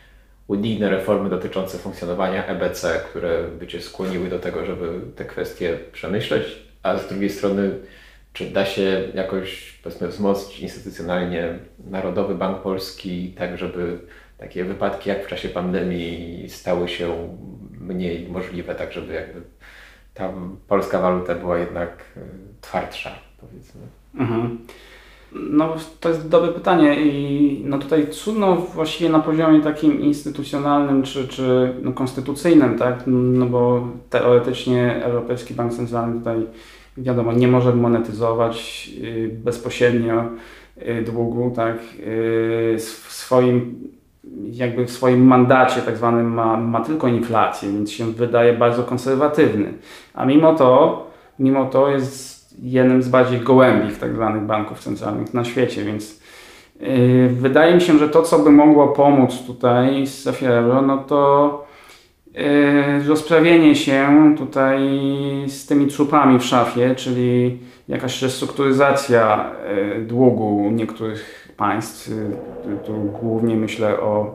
unijne 0.47 0.91
reformy 0.91 1.31
dotyczące 1.31 1.79
funkcjonowania 1.79 2.47
EBC, 2.47 3.05
które 3.11 3.49
by 3.59 3.67
Cię 3.67 3.81
skłoniły 3.81 4.29
do 4.29 4.39
tego, 4.39 4.67
żeby 4.67 5.01
te 5.17 5.25
kwestie 5.25 5.79
przemyśleć, 5.93 6.63
a 6.83 6.99
z 6.99 7.09
drugiej 7.09 7.31
strony, 7.31 7.71
czy 8.33 8.51
da 8.51 8.65
się 8.67 9.09
jakoś 9.15 9.79
powiedzmy 9.83 10.09
wzmocnić 10.09 10.61
instytucjonalnie 10.61 11.59
Narodowy 11.91 12.35
Bank 12.35 12.63
Polski, 12.63 13.35
tak 13.39 13.59
żeby 13.59 13.99
takie 14.39 14.65
wypadki 14.65 15.09
jak 15.09 15.25
w 15.25 15.29
czasie 15.29 15.49
pandemii 15.49 16.45
stały 16.49 16.89
się 16.89 17.37
mniej 17.81 18.29
możliwe, 18.29 18.75
tak 18.75 18.93
żeby 18.93 19.13
jakby 19.13 19.43
ta 20.15 20.33
polska 20.69 21.01
waluta 21.01 21.35
była 21.35 21.59
jednak 21.59 22.05
e, 22.17 22.21
twardsza, 22.61 23.19
powiedzmy. 23.41 23.81
Mhm. 24.15 24.59
No, 25.35 25.75
to 26.01 26.09
jest 26.09 26.29
dobre 26.29 26.53
pytanie 26.53 26.97
i 27.03 27.62
no 27.64 27.79
tutaj 27.79 28.07
trudno 28.07 28.57
właściwie 28.57 29.11
na 29.11 29.21
poziomie 29.21 29.61
takim 29.61 30.01
instytucjonalnym 30.01 31.03
czy, 31.03 31.29
czy 31.29 31.75
no 31.83 31.92
konstytucyjnym, 31.92 32.79
tak? 32.79 33.03
No 33.07 33.47
bo 33.47 33.88
teoretycznie 34.11 35.05
Europejski 35.05 35.55
Bank 35.55 35.73
Centralny 35.73 36.18
tutaj 36.18 36.47
wiadomo 36.97 37.33
nie 37.33 37.49
może 37.49 37.75
monetyzować 37.75 38.90
y, 39.03 39.31
bezpośrednio 39.45 40.25
y, 40.79 41.03
długu, 41.03 41.53
tak? 41.57 41.77
Y, 41.77 42.77
w 42.79 43.12
swoim 43.12 43.75
jakby 44.53 44.87
w 44.87 44.90
swoim 44.90 45.27
mandacie 45.27 45.81
tak 45.81 45.97
zwanym 45.97 46.35
ma, 46.35 46.57
ma 46.57 46.81
tylko 46.81 47.09
inflację, 47.09 47.73
więc 47.73 47.90
się 47.90 48.12
wydaje 48.12 48.53
bardzo 48.53 48.83
konserwatywny. 48.83 49.73
A 50.14 50.27
mimo 50.27 50.55
to, 50.55 51.07
mimo 51.38 51.64
to 51.64 51.88
jest 51.88 52.42
jednym 52.59 53.03
z 53.03 53.09
bardziej 53.09 53.41
gołębich 53.41 53.99
tak 53.99 54.15
zwanych 54.15 54.43
banków 54.43 54.81
centralnych 54.81 55.35
na 55.35 55.45
świecie, 55.45 55.85
więc 55.85 56.21
yy, 56.81 57.29
wydaje 57.29 57.75
mi 57.75 57.81
się, 57.81 57.99
że 57.99 58.09
to, 58.09 58.23
co 58.23 58.38
by 58.38 58.51
mogło 58.51 58.88
pomóc 58.88 59.43
tutaj 59.47 60.07
z 60.07 60.19
strefie 60.19 60.62
no 60.87 60.99
to 60.99 61.65
yy, 62.35 63.05
rozprawienie 63.09 63.77
się 63.77 64.35
tutaj 64.38 64.79
z 65.47 65.67
tymi 65.67 65.87
trupami 65.87 66.38
w 66.38 66.45
szafie, 66.45 66.95
czyli 66.95 67.59
jakaś 67.88 68.23
restrukturyzacja 68.23 69.51
yy, 69.97 70.05
długu 70.05 70.71
niektórych 70.71 71.49
państw. 71.57 72.11
Tu 72.87 72.93
głównie 72.93 73.57
myślę 73.57 74.01
o 74.01 74.35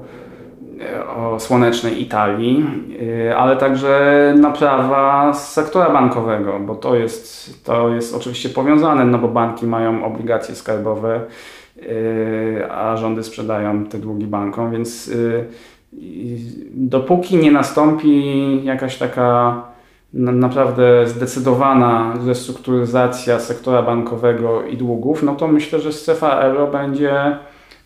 o 1.18 1.40
słonecznej 1.40 2.02
Italii, 2.02 2.66
y, 3.02 3.36
ale 3.38 3.58
także 3.58 4.34
naprawa 4.40 5.34
sektora 5.34 5.90
bankowego, 5.90 6.60
bo 6.60 6.76
to 6.76 6.96
jest, 6.96 7.64
to 7.66 7.90
jest 7.90 8.16
oczywiście 8.16 8.50
powiązane, 8.50 9.06
no 9.06 9.18
bo 9.18 9.28
banki 9.28 9.68
mają 9.68 10.06
obligacje 10.06 10.56
skarbowe, 10.56 11.22
y, 11.78 12.72
a 12.72 12.98
rządy 12.98 13.24
sprzedają 13.24 13.86
te 13.86 13.98
długi 13.98 14.26
bankom, 14.26 14.72
więc 14.72 15.12
dopóki 16.74 17.36
nie 17.36 17.52
nastąpi 17.52 18.64
jakaś 18.64 18.98
taka 18.98 19.62
naprawdę 20.14 21.08
zdecydowana 21.08 22.14
restrukturyzacja 22.28 23.40
sektora 23.40 23.82
bankowego 23.82 24.64
i 24.64 24.78
długów, 24.78 25.24
no 25.24 25.36
to 25.36 25.48
myślę, 25.48 25.80
że 25.80 25.94
strefa 25.94 26.40
euro 26.40 26.68
będzie, 26.68 27.38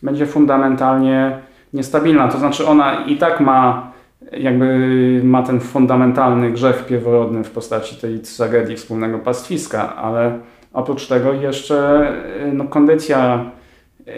będzie 0.04 0.26
fundamentalnie 0.26 1.40
niestabilna. 1.74 2.28
To 2.28 2.40
znaczy 2.40 2.68
ona 2.68 3.06
i 3.06 3.18
tak 3.18 3.40
ma 3.40 3.92
jakby 4.32 5.22
ma 5.24 5.44
ten 5.44 5.60
fundamentalny 5.60 6.52
grzech 6.52 6.86
pierworodny 6.86 7.44
w 7.44 7.52
postaci 7.52 7.96
tej 7.96 8.20
tragedii 8.20 8.76
wspólnego 8.76 9.20
pastwiska, 9.20 9.96
ale 9.96 10.40
oprócz 10.74 11.08
tego 11.08 11.34
jeszcze 11.34 12.08
no, 12.54 12.64
kondycja 12.64 13.52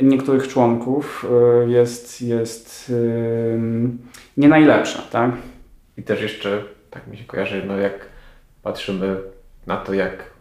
niektórych 0.01 0.47
członków 0.47 1.25
y, 1.65 1.69
jest, 1.69 2.21
jest 2.21 2.89
yy, 2.89 3.59
nie 4.37 4.47
najlepsza. 4.47 5.01
Tak? 5.11 5.31
I 5.97 6.03
też 6.03 6.21
jeszcze, 6.21 6.63
tak 6.89 7.07
mi 7.07 7.17
się 7.17 7.23
kojarzy, 7.23 7.63
no 7.67 7.77
jak 7.77 8.05
patrzymy 8.63 9.15
na 9.67 9.77
to, 9.77 9.93
jak 9.93 10.33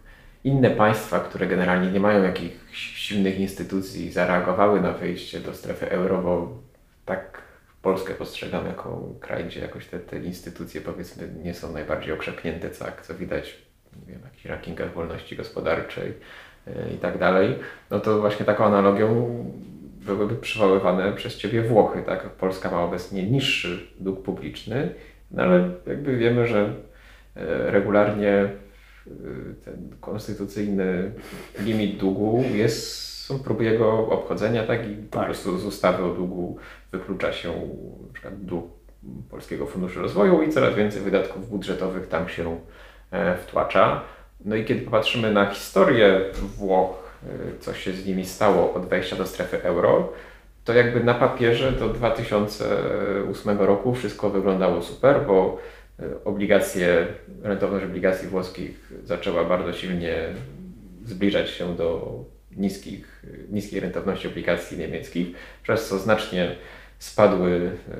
inne 0.43 0.69
państwa, 0.69 1.19
które 1.19 1.47
generalnie 1.47 1.91
nie 1.91 1.99
mają 1.99 2.23
jakichś 2.23 2.77
silnych 2.77 3.39
instytucji, 3.39 4.11
zareagowały 4.11 4.81
na 4.81 4.91
wejście 4.91 5.39
do 5.39 5.53
strefy 5.53 5.91
euro, 5.91 6.21
bo 6.21 6.62
tak 7.05 7.41
Polskę 7.81 8.13
postrzegam 8.13 8.65
jako 8.65 9.09
kraj, 9.19 9.45
gdzie 9.45 9.59
jakoś 9.59 9.85
te, 9.85 9.99
te 9.99 10.19
instytucje 10.19 10.81
powiedzmy 10.81 11.27
nie 11.43 11.53
są 11.53 11.73
najbardziej 11.73 12.13
okrzepnięte, 12.13 12.69
co, 12.69 12.85
co 13.01 13.13
widać 13.13 13.57
nie 14.07 14.13
wiem, 14.13 14.21
w 14.21 14.25
jakichś 14.25 14.45
rankingach 14.45 14.93
wolności 14.93 15.35
gospodarczej 15.35 16.13
yy, 16.67 16.73
i 16.95 16.97
tak 16.97 17.17
dalej, 17.17 17.55
no 17.89 17.99
to 17.99 18.19
właśnie 18.19 18.45
taką 18.45 18.65
analogią 18.65 19.29
byłyby 20.05 20.35
przywoływane 20.35 21.13
przez 21.13 21.37
Ciebie 21.37 21.61
Włochy, 21.61 22.03
tak? 22.05 22.29
Polska 22.29 22.71
ma 22.71 22.83
obecnie 22.83 23.23
niższy 23.23 23.87
dług 23.99 24.23
publiczny, 24.23 24.89
no 25.31 25.43
ale 25.43 25.69
jakby 25.87 26.17
wiemy, 26.17 26.47
że 26.47 26.73
yy, 27.35 27.71
regularnie 27.71 28.49
yy, 29.07 29.13
ten 29.65 29.95
konstytucyjny 30.01 31.11
limit 31.59 31.97
długu 31.97 32.43
jest 32.53 33.03
są 33.23 33.39
próby 33.39 33.63
jego 33.63 34.07
obchodzenia, 34.07 34.63
tak? 34.63 34.89
I 34.89 34.95
po 34.95 35.17
tak. 35.17 35.25
prostu 35.25 35.57
z 35.57 35.65
ustawy 35.65 36.03
o 36.03 36.13
długu 36.13 36.57
wyklucza 36.93 37.33
się 37.33 37.53
dług 38.31 38.65
Polskiego 39.29 39.65
Funduszu 39.65 40.01
Rozwoju 40.01 40.41
i 40.41 40.49
coraz 40.49 40.75
więcej 40.75 41.01
wydatków 41.01 41.49
budżetowych 41.49 42.07
tam 42.07 42.29
się 42.29 42.59
e, 43.11 43.37
wtłacza. 43.37 44.01
No 44.45 44.55
i 44.55 44.65
kiedy 44.65 44.81
popatrzymy 44.81 45.31
na 45.33 45.45
historię 45.45 46.19
Włoch, 46.57 47.19
e, 47.23 47.59
co 47.59 47.73
się 47.73 47.93
z 47.93 48.05
nimi 48.05 48.25
stało 48.25 48.73
od 48.73 48.85
wejścia 48.85 49.15
do 49.15 49.25
strefy 49.25 49.63
euro, 49.63 50.13
to 50.63 50.73
jakby 50.73 51.03
na 51.03 51.13
papierze 51.13 51.71
do 51.71 51.89
2008 51.89 53.57
roku 53.57 53.95
wszystko 53.95 54.29
wyglądało 54.29 54.81
super, 54.81 55.25
bo 55.27 55.57
e, 55.99 56.03
obligacje, 56.25 57.07
rentowność 57.43 57.85
obligacji 57.85 58.27
włoskich 58.27 58.91
zaczęła 59.03 59.43
bardzo 59.43 59.73
silnie 59.73 60.15
zbliżać 61.05 61.49
się 61.49 61.75
do 61.75 62.17
niskich, 62.57 63.25
niskiej 63.49 63.79
rentowności 63.79 64.27
obligacji 64.27 64.77
niemieckich, 64.77 65.27
przez 65.63 65.87
co 65.87 65.99
znacznie 65.99 66.55
spadły 67.03 67.71
e, 67.91 67.95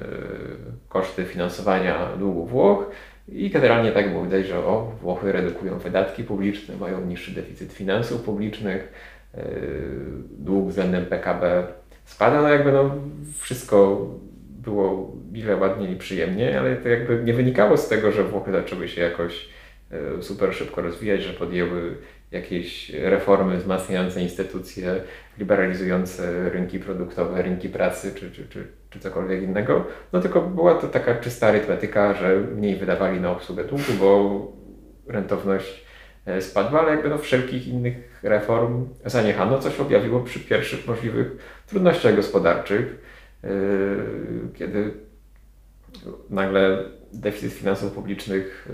koszty 0.89 1.25
finansowania 1.25 2.09
długu 2.19 2.45
Włoch 2.45 2.91
i 3.27 3.49
generalnie 3.49 3.91
tak 3.91 4.11
było 4.11 4.23
widać, 4.23 4.47
że 4.47 4.57
o, 4.57 4.91
Włochy 5.01 5.31
redukują 5.31 5.79
wydatki 5.79 6.23
publiczne, 6.23 6.77
mają 6.77 7.05
niższy 7.05 7.31
deficyt 7.31 7.73
finansów 7.73 8.21
publicznych, 8.21 8.93
e, 9.35 9.43
dług 10.31 10.69
względem 10.69 11.05
PKB 11.05 11.67
spada, 12.05 12.41
no 12.41 12.49
jakby 12.49 12.71
no 12.71 12.95
wszystko 13.39 14.07
było 14.49 15.15
ile 15.33 15.55
ładnie 15.57 15.91
i 15.91 15.95
przyjemnie, 15.95 16.59
ale 16.59 16.75
to 16.75 16.89
jakby 16.89 17.23
nie 17.23 17.33
wynikało 17.33 17.77
z 17.77 17.87
tego, 17.87 18.11
że 18.11 18.23
Włochy 18.23 18.51
zaczęły 18.51 18.87
się 18.87 19.01
jakoś 19.01 19.49
e, 19.91 20.21
super 20.21 20.53
szybko 20.53 20.81
rozwijać, 20.81 21.23
że 21.23 21.33
podjęły 21.33 21.95
jakieś 22.31 22.89
reformy 22.89 23.57
wzmacniające 23.57 24.21
instytucje, 24.21 24.95
liberalizujące 25.37 26.49
rynki 26.49 26.79
produktowe, 26.79 27.41
rynki 27.41 27.69
pracy 27.69 28.11
czy, 28.15 28.31
czy, 28.31 28.47
czy, 28.47 28.67
czy 28.93 28.99
cokolwiek 28.99 29.43
innego. 29.43 29.85
No 30.13 30.21
tylko 30.21 30.41
była 30.41 30.75
to 30.75 30.87
taka 30.87 31.15
czysta 31.15 31.47
arytmetyka, 31.47 32.13
że 32.13 32.35
mniej 32.55 32.75
wydawali 32.75 33.21
na 33.21 33.31
obsługę 33.31 33.63
długu, 33.63 33.93
bo 33.99 34.47
rentowność 35.07 35.85
e, 36.25 36.41
spadła, 36.41 36.81
ale 36.81 36.91
jakby 36.91 37.09
no 37.09 37.17
wszelkich 37.17 37.67
innych 37.67 38.19
reform 38.23 38.87
zaniechano, 39.05 39.59
co 39.59 39.71
się 39.71 39.81
objawiło 39.81 40.19
przy 40.19 40.39
pierwszych 40.39 40.87
możliwych 40.87 41.27
trudnościach 41.67 42.15
gospodarczych, 42.15 42.97
e, 43.43 43.47
kiedy 44.53 44.93
nagle 46.29 46.83
deficyt 47.13 47.53
finansów 47.53 47.91
publicznych 47.91 48.69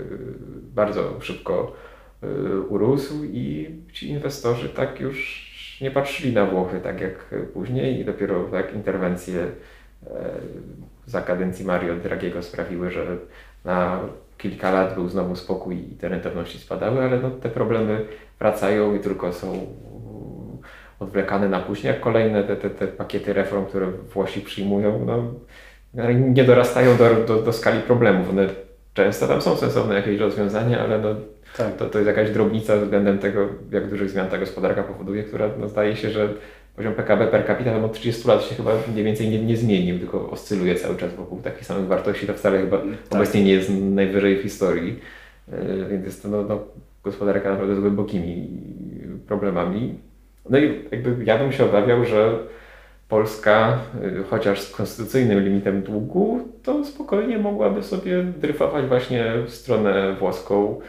bardzo 0.74 1.20
szybko 1.20 1.76
urósł 2.68 3.24
i 3.24 3.70
ci 3.92 4.08
inwestorzy 4.08 4.68
tak 4.68 5.00
już 5.00 5.50
nie 5.80 5.90
patrzyli 5.90 6.32
na 6.32 6.46
Włochy 6.46 6.80
tak 6.80 7.00
jak 7.00 7.34
później 7.52 8.00
i 8.00 8.04
dopiero 8.04 8.44
tak 8.44 8.74
interwencje 8.74 9.46
za 11.06 11.22
kadencji 11.22 11.64
Mario 11.64 11.96
Dragiego 11.96 12.42
sprawiły, 12.42 12.90
że 12.90 13.06
na 13.64 14.00
kilka 14.38 14.70
lat 14.70 14.94
był 14.94 15.08
znowu 15.08 15.36
spokój 15.36 15.76
i 15.76 15.96
te 15.96 16.08
rentowności 16.08 16.58
spadały, 16.58 17.04
ale 17.04 17.18
no, 17.20 17.30
te 17.30 17.48
problemy 17.48 18.04
wracają 18.38 18.94
i 18.94 19.00
tylko 19.00 19.32
są 19.32 19.66
odwlekane 21.00 21.48
na 21.48 21.60
później, 21.60 21.92
jak 21.92 22.00
kolejne 22.00 22.44
te, 22.44 22.56
te, 22.56 22.70
te 22.70 22.86
pakiety 22.86 23.32
reform, 23.32 23.66
które 23.66 23.86
Włosi 23.86 24.40
przyjmują, 24.40 25.04
no, 25.06 25.34
nie 26.14 26.44
dorastają 26.44 26.96
do, 26.96 27.14
do, 27.14 27.42
do 27.42 27.52
skali 27.52 27.80
problemów. 27.80 28.30
One 28.30 28.46
często 28.94 29.28
tam 29.28 29.42
są 29.42 29.56
sensowne 29.56 29.94
jakieś 29.94 30.20
rozwiązania, 30.20 30.80
ale 30.80 30.98
no, 30.98 31.08
tak. 31.56 31.76
to, 31.76 31.86
to 31.86 31.98
jest 31.98 32.08
jakaś 32.08 32.30
drobnica 32.30 32.76
względem 32.76 33.18
tego, 33.18 33.48
jak 33.70 33.90
dużych 33.90 34.10
zmian 34.10 34.28
ta 34.28 34.38
gospodarka 34.38 34.82
powoduje, 34.82 35.22
która 35.22 35.50
no, 35.58 35.68
zdaje 35.68 35.96
się, 35.96 36.10
że 36.10 36.28
poziom 36.80 36.94
PKB 36.94 37.26
per 37.26 37.46
capita 37.46 37.84
od 37.84 37.92
30 37.92 38.28
lat 38.28 38.44
się 38.44 38.54
chyba 38.54 38.70
mniej 38.92 39.04
więcej 39.04 39.28
nie, 39.28 39.44
nie 39.44 39.56
zmienił, 39.56 39.98
tylko 39.98 40.30
oscyluje 40.30 40.74
cały 40.74 40.96
czas 40.96 41.14
wokół 41.14 41.38
takich 41.40 41.66
samych 41.66 41.86
wartości. 41.86 42.26
To 42.26 42.34
wcale 42.34 42.58
chyba 42.58 42.78
tak. 42.78 42.88
obecnie 43.10 43.44
nie 43.44 43.52
jest 43.52 43.70
najwyżej 43.70 44.36
w 44.36 44.42
historii. 44.42 44.98
E, 45.52 45.88
więc 45.90 46.04
jest 46.04 46.22
to 46.22 46.28
no, 46.28 46.42
no, 46.42 46.60
gospodarka 47.04 47.50
naprawdę 47.50 47.76
z 47.76 47.80
głębokimi 47.80 48.48
problemami. 49.26 49.94
No 50.50 50.58
i 50.58 50.84
jakby 50.90 51.24
ja 51.24 51.38
bym 51.38 51.52
się 51.52 51.64
obawiał, 51.64 52.04
że 52.04 52.38
Polska, 53.08 53.78
e, 54.02 54.22
chociaż 54.30 54.60
z 54.60 54.70
konstytucyjnym 54.70 55.44
limitem 55.44 55.82
długu, 55.82 56.48
to 56.62 56.84
spokojnie 56.84 57.38
mogłaby 57.38 57.82
sobie 57.82 58.22
dryfować 58.22 58.86
właśnie 58.86 59.32
w 59.46 59.50
stronę 59.50 60.16
włoską, 60.20 60.80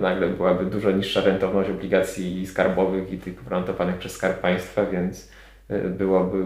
nagle 0.00 0.28
byłaby 0.28 0.64
dużo 0.64 0.90
niższa 0.90 1.20
rentowność 1.20 1.70
obligacji 1.70 2.46
skarbowych 2.46 3.12
i 3.12 3.18
tych 3.18 3.34
gwarantowanych 3.34 3.98
przez 3.98 4.12
Skarb 4.12 4.40
Państwa, 4.40 4.86
więc 4.86 5.30
e, 5.68 5.78
byłoby 5.78 6.44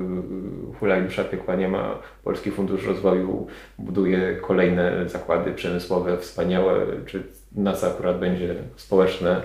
hula 0.78 0.98
i 0.98 1.02
dusza 1.02 1.24
piekła 1.24 1.56
nie 1.56 1.68
ma. 1.68 1.98
Polski 2.24 2.50
Fundusz 2.50 2.86
Rozwoju 2.86 3.46
buduje 3.78 4.36
kolejne 4.36 5.08
zakłady 5.08 5.52
przemysłowe 5.52 6.18
wspaniałe, 6.18 6.86
czy 7.06 7.22
na 7.52 7.72
co 7.72 7.86
akurat 7.86 8.18
będzie 8.18 8.54
społeczne 8.76 9.42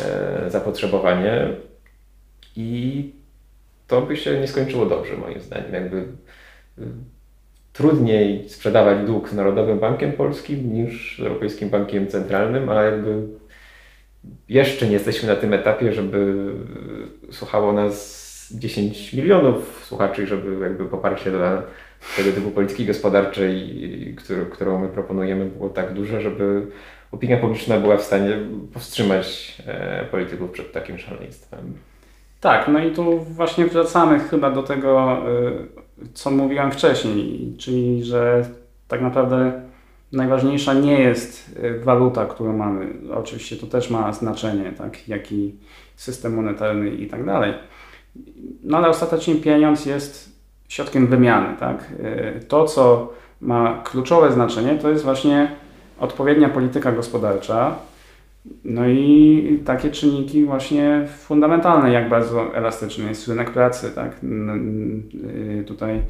e, 0.00 0.50
zapotrzebowanie 0.50 1.48
i 2.56 3.12
to 3.86 4.02
by 4.02 4.16
się 4.16 4.40
nie 4.40 4.48
skończyło 4.48 4.86
dobrze 4.86 5.16
moim 5.16 5.40
zdaniem. 5.40 5.74
Jakby 5.74 6.06
trudniej 7.76 8.48
sprzedawać 8.48 9.06
dług 9.06 9.28
z 9.28 9.32
Narodowym 9.32 9.78
Bankiem 9.78 10.12
Polskim 10.12 10.72
niż 10.72 11.16
z 11.18 11.20
Europejskim 11.20 11.68
Bankiem 11.68 12.06
Centralnym, 12.06 12.68
a 12.68 12.82
jakby 12.82 13.22
jeszcze 14.48 14.86
nie 14.86 14.92
jesteśmy 14.92 15.28
na 15.28 15.36
tym 15.36 15.52
etapie, 15.52 15.92
żeby 15.92 16.52
słuchało 17.30 17.72
nas 17.72 18.26
10 18.54 19.12
milionów 19.12 19.84
słuchaczy, 19.84 20.26
żeby 20.26 20.64
jakby 20.64 20.84
poparcie 20.84 21.30
dla 21.30 21.62
tego 22.16 22.32
typu 22.32 22.50
polityki 22.50 22.86
gospodarczej, 22.86 24.16
którą 24.52 24.78
my 24.78 24.88
proponujemy, 24.88 25.44
było 25.44 25.68
tak 25.68 25.94
duże, 25.94 26.20
żeby 26.20 26.66
opinia 27.12 27.36
publiczna 27.36 27.80
była 27.80 27.96
w 27.96 28.02
stanie 28.02 28.38
powstrzymać 28.72 29.56
e, 29.66 30.04
polityków 30.04 30.50
przed 30.50 30.72
takim 30.72 30.98
szaleństwem. 30.98 31.74
Tak, 32.40 32.68
no 32.68 32.84
i 32.84 32.90
tu 32.90 33.18
właśnie 33.18 33.66
wracamy 33.66 34.18
chyba 34.18 34.50
do 34.50 34.62
tego, 34.62 35.22
y, 35.28 35.85
co 36.14 36.30
mówiłem 36.30 36.72
wcześniej, 36.72 37.54
czyli 37.58 38.04
że 38.04 38.44
tak 38.88 39.02
naprawdę 39.02 39.62
najważniejsza 40.12 40.74
nie 40.74 41.00
jest 41.00 41.58
y, 41.64 41.80
waluta, 41.80 42.26
którą 42.26 42.56
mamy. 42.56 42.86
Oczywiście 43.14 43.56
to 43.56 43.66
też 43.66 43.90
ma 43.90 44.12
znaczenie, 44.12 44.72
tak, 44.72 45.08
jak 45.08 45.32
i 45.32 45.54
system 45.96 46.34
monetarny 46.34 46.90
i 46.90 47.06
tak 47.06 47.26
dalej. 47.26 47.54
No 48.62 48.78
ale 48.78 48.88
ostatecznie 48.88 49.34
pieniądz 49.34 49.86
jest 49.86 50.36
środkiem 50.68 51.06
wymiany, 51.06 51.56
tak. 51.60 51.90
Y, 52.40 52.40
to, 52.48 52.64
co 52.64 53.12
ma 53.40 53.82
kluczowe 53.84 54.32
znaczenie, 54.32 54.78
to 54.78 54.90
jest 54.90 55.04
właśnie 55.04 55.50
odpowiednia 55.98 56.48
polityka 56.48 56.92
gospodarcza, 56.92 57.76
no 58.64 58.88
i 58.88 59.62
takie 59.64 59.90
czynniki 59.90 60.44
właśnie 60.44 61.08
fundamentalne, 61.18 61.92
jak 61.92 62.08
bardzo 62.08 62.54
elastyczny 62.54 63.08
jest 63.08 63.28
rynek 63.28 63.50
pracy, 63.50 63.90
tak? 63.94 64.20
Y, 65.24 65.64
tutaj 65.66 66.02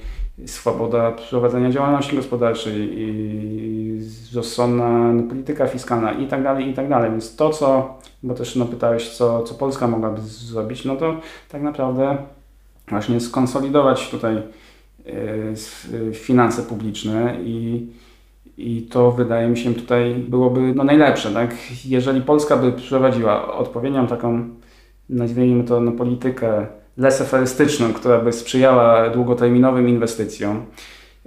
swoboda 0.47 1.12
prowadzenia 1.12 1.70
działalności 1.70 2.16
gospodarczej 2.16 2.74
i 2.76 4.01
rozsądna 4.34 5.12
polityka 5.28 5.66
fiskalna 5.66 6.12
i 6.12 6.26
tak 6.26 6.43
dalej, 6.43 6.68
i 6.68 6.74
tak 6.74 6.89
dalej. 6.89 7.11
Więc 7.11 7.37
to, 7.37 7.51
co, 7.51 7.99
bo 8.22 8.34
też 8.34 8.57
no, 8.57 8.64
pytałeś, 8.64 9.09
co, 9.09 9.43
co 9.43 9.55
Polska 9.55 9.89
mogłaby 9.89 10.20
zrobić, 10.20 10.84
no 10.84 10.97
to 10.97 11.20
tak 11.49 11.62
naprawdę 11.62 12.16
właśnie 12.89 13.20
skonsolidować 13.20 14.11
tutaj 14.11 14.43
y, 15.07 16.14
finanse 16.14 16.62
publiczne 16.62 17.37
i 17.45 17.87
i 18.59 18.82
to 18.82 19.12
wydaje 19.12 19.48
mi 19.48 19.59
się 19.59 19.74
tutaj 19.74 20.14
byłoby 20.14 20.61
no, 20.74 20.84
najlepsze. 20.84 21.30
Tak? 21.30 21.57
Jeżeli 21.84 22.20
Polska 22.20 22.57
by 22.57 22.72
prowadziła 22.72 23.54
odpowiednią 23.54 24.07
taką, 24.07 24.48
nazwijmy 25.09 25.64
to, 25.64 25.80
no, 25.80 25.92
politykę 25.92 26.66
leseferystyczną, 26.96 27.92
która 27.92 28.18
by 28.18 28.32
sprzyjała 28.32 29.11
długoterminowym 29.11 29.88
inwestycjom, 29.88 30.66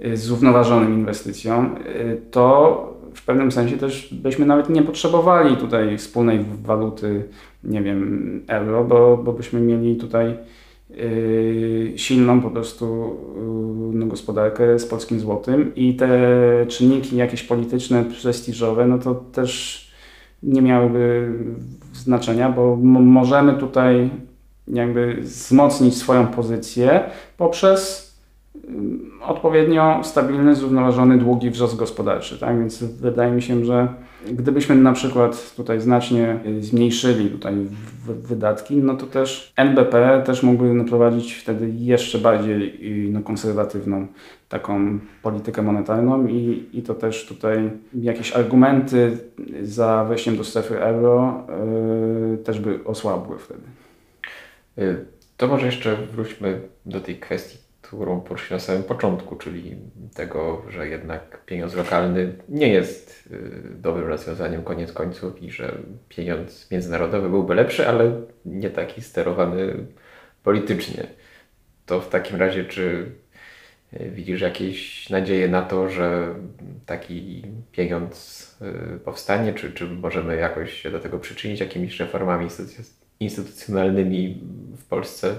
y, 0.04 0.16
zrównoważonym 0.16 0.94
inwestycjom, 0.94 1.76
y, 1.86 2.20
to 2.30 2.86
w 3.14 3.24
pewnym 3.24 3.52
sensie 3.52 3.76
też 3.76 4.14
byśmy 4.14 4.46
nawet 4.46 4.68
nie 4.68 4.82
potrzebowali 4.82 5.56
tutaj 5.56 5.98
wspólnej 5.98 6.44
waluty, 6.62 7.24
nie 7.64 7.82
wiem, 7.82 8.42
euro, 8.48 8.84
bo, 8.84 9.16
bo 9.16 9.32
byśmy 9.32 9.60
mieli 9.60 9.96
tutaj 9.96 10.36
silną 11.96 12.40
po 12.40 12.50
prostu 12.50 13.16
yy, 13.36 13.98
no, 13.98 14.06
gospodarkę 14.06 14.78
z 14.78 14.86
polskim 14.86 15.20
złotym 15.20 15.74
i 15.74 15.94
te 15.94 16.08
czynniki 16.68 17.16
jakieś 17.16 17.42
polityczne, 17.42 18.04
prestiżowe, 18.22 18.86
no 18.86 18.98
to 18.98 19.14
też 19.14 19.90
nie 20.42 20.62
miałyby 20.62 21.32
znaczenia, 21.92 22.50
bo 22.50 22.76
możemy 22.82 23.54
tutaj 23.54 24.10
jakby 24.68 25.16
wzmocnić 25.20 25.96
swoją 25.96 26.26
pozycję 26.26 27.00
poprzez 27.36 28.09
yy, 28.09 28.09
odpowiednio 29.22 30.00
stabilny, 30.04 30.54
zrównoważony, 30.54 31.18
długi 31.18 31.50
wzrost 31.50 31.76
gospodarczy. 31.76 32.38
Tak? 32.38 32.58
Więc 32.58 32.84
wydaje 32.84 33.32
mi 33.32 33.42
się, 33.42 33.64
że 33.64 33.88
Gdybyśmy 34.26 34.74
na 34.74 34.92
przykład 34.92 35.54
tutaj 35.56 35.80
znacznie 35.80 36.40
zmniejszyli 36.60 37.30
tutaj 37.30 37.54
wydatki, 38.06 38.76
no 38.76 38.96
to 38.96 39.06
też 39.06 39.52
NBP 39.56 40.22
też 40.26 40.42
mógłby 40.42 40.74
naprowadzić 40.74 41.34
wtedy 41.34 41.70
jeszcze 41.78 42.18
bardziej 42.18 42.80
no, 43.12 43.22
konserwatywną 43.22 44.06
taką 44.48 44.98
politykę 45.22 45.62
monetarną 45.62 46.26
i, 46.26 46.68
i 46.72 46.82
to 46.82 46.94
też 46.94 47.26
tutaj 47.26 47.70
jakieś 47.94 48.32
argumenty 48.32 49.18
za 49.62 50.04
wejściem 50.04 50.36
do 50.36 50.44
strefy 50.44 50.80
euro 50.80 51.46
yy, 52.30 52.38
też 52.38 52.60
by 52.60 52.84
osłabły 52.84 53.38
wtedy. 53.38 53.62
Y, 54.78 55.04
to 55.36 55.46
może 55.46 55.66
jeszcze 55.66 55.96
wróćmy 55.96 56.60
do 56.86 57.00
tej 57.00 57.16
kwestii 57.16 57.69
którą 57.96 58.20
poruszyłem 58.20 58.60
na 58.60 58.66
samym 58.66 58.82
początku, 58.82 59.36
czyli 59.36 59.76
tego, 60.14 60.62
że 60.68 60.88
jednak 60.88 61.44
pieniądz 61.44 61.74
lokalny 61.74 62.32
nie 62.48 62.68
jest 62.68 63.28
y, 63.32 63.50
dobrym 63.74 64.08
rozwiązaniem 64.08 64.62
koniec 64.62 64.92
końców 64.92 65.42
i 65.42 65.50
że 65.50 65.78
pieniądz 66.08 66.70
międzynarodowy 66.70 67.28
byłby 67.28 67.54
lepszy, 67.54 67.88
ale 67.88 68.12
nie 68.44 68.70
taki 68.70 69.02
sterowany 69.02 69.74
politycznie. 70.42 71.06
To 71.86 72.00
w 72.00 72.08
takim 72.08 72.36
razie, 72.36 72.64
czy 72.64 73.12
y, 74.00 74.10
widzisz 74.10 74.40
jakieś 74.40 75.10
nadzieje 75.10 75.48
na 75.48 75.62
to, 75.62 75.88
że 75.88 76.34
taki 76.86 77.42
pieniądz 77.72 78.46
y, 78.96 78.98
powstanie, 78.98 79.54
czy, 79.54 79.72
czy 79.72 79.86
możemy 79.86 80.36
jakoś 80.36 80.82
się 80.82 80.90
do 80.90 81.00
tego 81.00 81.18
przyczynić 81.18 81.60
jakimiś 81.60 82.00
reformami 82.00 82.48
instytucjonalnymi 83.20 84.40
w 84.76 84.84
Polsce? 84.84 85.36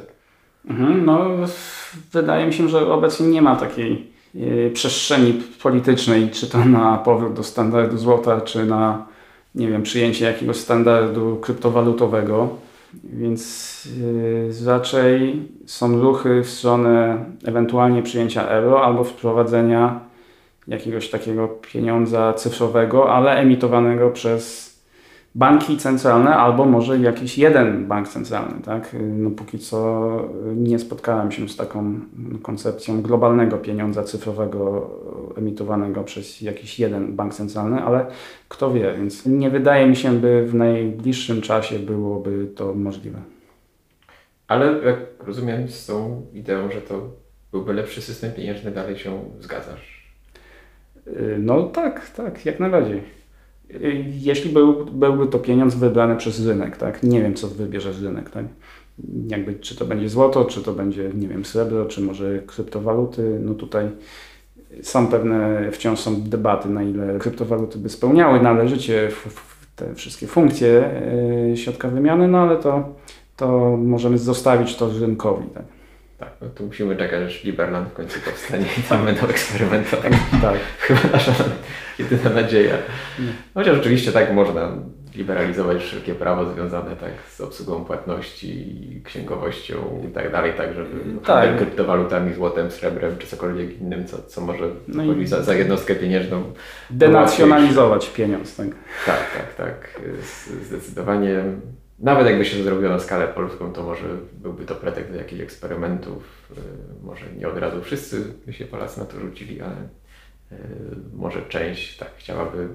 Mhm, 0.69 1.05
no, 1.05 1.25
wydaje 2.13 2.47
mi 2.47 2.53
się, 2.53 2.69
że 2.69 2.93
obecnie 2.93 3.27
nie 3.27 3.41
ma 3.41 3.55
takiej 3.55 4.11
y, 4.35 4.71
przestrzeni 4.73 5.33
politycznej, 5.63 6.29
czy 6.29 6.49
to 6.49 6.65
na 6.65 6.97
powrót 6.97 7.33
do 7.33 7.43
standardu 7.43 7.97
złota, 7.97 8.41
czy 8.41 8.65
na 8.65 9.11
nie 9.55 9.67
wiem, 9.67 9.83
przyjęcie 9.83 10.25
jakiegoś 10.25 10.57
standardu 10.57 11.37
kryptowalutowego. 11.41 12.49
Więc 13.03 13.85
yy, 13.99 14.65
raczej 14.65 15.41
są 15.65 16.01
ruchy 16.01 16.43
w 16.43 16.49
stronę 16.49 17.25
ewentualnie 17.45 18.03
przyjęcia 18.03 18.47
euro 18.47 18.85
albo 18.85 19.03
wprowadzenia 19.03 19.99
jakiegoś 20.67 21.09
takiego 21.09 21.47
pieniądza 21.47 22.33
cyfrowego, 22.33 23.13
ale 23.13 23.31
emitowanego 23.31 24.09
przez 24.09 24.70
banki 25.35 25.77
centralne, 25.77 26.35
albo 26.35 26.65
może 26.65 26.99
jakiś 26.99 27.37
jeden 27.37 27.87
bank 27.87 28.07
centralny, 28.07 28.61
tak? 28.65 28.95
No 28.99 29.29
póki 29.29 29.59
co 29.59 30.29
nie 30.55 30.79
spotkałem 30.79 31.31
się 31.31 31.49
z 31.49 31.55
taką 31.55 31.99
koncepcją 32.41 33.01
globalnego 33.01 33.57
pieniądza 33.57 34.03
cyfrowego 34.03 34.89
emitowanego 35.37 36.03
przez 36.03 36.41
jakiś 36.41 36.79
jeden 36.79 37.15
bank 37.15 37.33
centralny, 37.33 37.81
ale 37.81 38.05
kto 38.49 38.73
wie, 38.73 38.93
więc 38.97 39.25
nie 39.25 39.49
wydaje 39.49 39.87
mi 39.87 39.95
się, 39.95 40.11
by 40.11 40.45
w 40.47 40.55
najbliższym 40.55 41.41
czasie 41.41 41.79
byłoby 41.79 42.47
to 42.55 42.73
możliwe. 42.73 43.19
Ale 44.47 44.65
jak 44.65 44.97
rozumiem 45.27 45.67
z 45.67 45.85
tą 45.85 46.25
ideą, 46.33 46.71
że 46.71 46.81
to 46.81 47.09
byłby 47.51 47.73
lepszy 47.73 48.01
system 48.01 48.31
pieniężny, 48.31 48.71
dalej 48.71 48.97
się 48.97 49.19
zgadzasz? 49.39 50.15
No 51.39 51.63
tak, 51.63 52.09
tak, 52.09 52.45
jak 52.45 52.59
najbardziej. 52.59 53.20
Jeśli 54.21 54.51
był, 54.51 54.85
byłby 54.85 55.27
to 55.27 55.39
pieniądz 55.39 55.75
wybrany 55.75 56.15
przez 56.15 56.47
rynek, 56.47 56.77
tak? 56.77 57.03
Nie 57.03 57.21
wiem, 57.21 57.33
co 57.33 57.47
wybierze 57.47 57.91
rynek, 58.01 58.29
tak? 58.29 58.45
Jakby, 59.27 59.55
czy 59.55 59.75
to 59.75 59.85
będzie 59.85 60.09
złoto, 60.09 60.45
czy 60.45 60.63
to 60.63 60.73
będzie, 60.73 61.11
nie 61.15 61.27
wiem, 61.27 61.45
srebro, 61.45 61.85
czy 61.85 62.01
może 62.01 62.39
kryptowaluty. 62.47 63.39
No 63.41 63.53
tutaj 63.53 63.89
są 64.81 65.07
pewne, 65.07 65.69
wciąż 65.71 65.99
są 65.99 66.21
debaty, 66.21 66.69
na 66.69 66.83
ile 66.83 67.19
kryptowaluty 67.19 67.79
by 67.79 67.89
spełniały 67.89 68.41
należycie 68.41 69.09
te 69.75 69.95
wszystkie 69.95 70.27
funkcje 70.27 70.89
yy, 71.49 71.57
środka 71.57 71.89
wymiany, 71.89 72.27
no 72.27 72.37
ale 72.37 72.57
to, 72.57 72.95
to 73.37 73.77
możemy 73.77 74.17
zostawić 74.17 74.75
to 74.75 74.89
rynkowi, 74.99 75.47
tak? 75.53 75.63
Tak, 76.21 76.29
no 76.41 76.47
tu 76.49 76.65
musimy 76.65 76.95
czekać, 76.95 77.23
aż 77.23 77.43
Liberland 77.43 77.89
w 77.89 77.93
końcu 77.93 78.19
powstanie 78.19 78.65
i 78.79 78.81
tam 78.81 79.05
będą 79.05 79.27
eksperymentować. 79.27 80.13
Tak. 80.41 80.55
Chyba 80.79 80.99
nasza 81.11 81.33
jedyna 81.99 82.29
nadzieja. 82.29 82.75
Chociaż 83.53 83.77
oczywiście 83.79 84.11
tak 84.11 84.33
można 84.33 84.71
liberalizować 85.15 85.83
wszelkie 85.83 86.15
prawo 86.15 86.53
związane 86.53 86.95
tak 86.95 87.11
z 87.29 87.41
obsługą 87.41 87.85
płatności, 87.85 88.75
księgowością 89.05 90.01
i 90.09 90.13
tak 90.13 90.31
dalej, 90.31 90.53
tak 90.57 90.73
żeby 90.73 90.89
Tak. 91.25 91.25
handel 91.25 91.57
kryptowalutami, 91.57 92.33
złotem, 92.33 92.71
srebrem 92.71 93.17
czy 93.17 93.27
cokolwiek 93.27 93.81
innym, 93.81 94.07
co, 94.07 94.17
co 94.23 94.41
może 94.41 94.65
No 94.87 95.03
i- 95.03 95.27
za, 95.27 95.43
za 95.43 95.53
jednostkę 95.55 95.95
pieniężną. 95.95 96.43
Denacjonalizować 96.89 98.09
pieniądz, 98.09 98.55
tak? 98.55 98.67
Tak, 99.05 99.19
tak, 99.37 99.53
tak. 99.55 100.01
Zdecydowanie. 100.63 101.43
Nawet 102.01 102.27
jakby 102.27 102.45
się 102.45 102.57
to 102.57 102.63
zrobiło 102.63 102.89
na 102.89 102.99
skalę 102.99 103.27
polską, 103.27 103.73
to 103.73 103.83
może 103.83 104.05
byłby 104.33 104.65
to 104.65 104.75
pretekst 104.75 105.11
do 105.11 105.17
jakichś 105.17 105.41
eksperymentów. 105.41 106.51
Yy, 106.55 106.61
Może 107.03 107.25
nie 107.37 107.47
od 107.47 107.57
razu 107.57 107.81
wszyscy 107.81 108.23
by 108.45 108.53
się 108.53 108.65
Polacy 108.65 108.99
na 108.99 109.05
to 109.05 109.19
rzucili, 109.19 109.61
ale 109.61 109.75
yy, 110.51 110.57
może 111.13 111.41
część 111.41 111.97
tak 111.97 112.09
chciałaby 112.17 112.67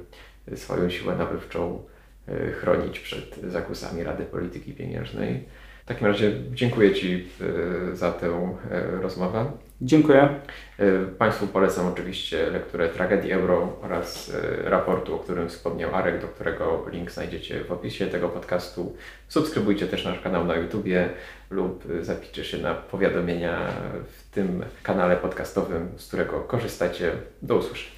swoją 0.54 0.90
siłę 0.90 1.16
nabywczą 1.16 1.82
yy, 2.28 2.52
chronić 2.52 3.00
przed 3.00 3.40
zakusami 3.44 4.02
Rady 4.02 4.24
Polityki 4.24 4.72
Pieniężnej. 4.72 5.44
W 5.84 5.88
takim 5.88 6.06
razie 6.06 6.32
dziękuję 6.54 6.94
Ci 6.94 7.28
za 7.92 8.12
tę 8.12 8.56
rozmowę. 9.00 9.52
Dziękuję. 9.80 10.28
Y, 10.80 11.06
Państwu 11.18 11.46
polecam 11.46 11.86
oczywiście 11.86 12.50
lekturę 12.50 12.88
Tragedii 12.88 13.32
Euro 13.32 13.78
oraz 13.82 14.28
y, 14.28 14.32
raportu, 14.64 15.14
o 15.14 15.18
którym 15.18 15.48
wspomniał 15.48 15.94
Arek, 15.94 16.20
do 16.20 16.28
którego 16.28 16.86
link 16.90 17.10
znajdziecie 17.10 17.64
w 17.64 17.72
opisie 17.72 18.06
tego 18.06 18.28
podcastu. 18.28 18.96
Subskrybujcie 19.28 19.86
też 19.86 20.04
nasz 20.04 20.20
kanał 20.20 20.44
na 20.44 20.56
YouTubie 20.56 21.08
lub 21.50 21.90
y, 21.90 22.04
zapiszcie 22.04 22.44
się 22.44 22.58
na 22.58 22.74
powiadomienia 22.74 23.58
w 24.04 24.34
tym 24.34 24.64
kanale 24.82 25.16
podcastowym, 25.16 25.88
z 25.96 26.08
którego 26.08 26.40
korzystacie. 26.40 27.12
Do 27.42 27.56
usłyszenia. 27.56 27.95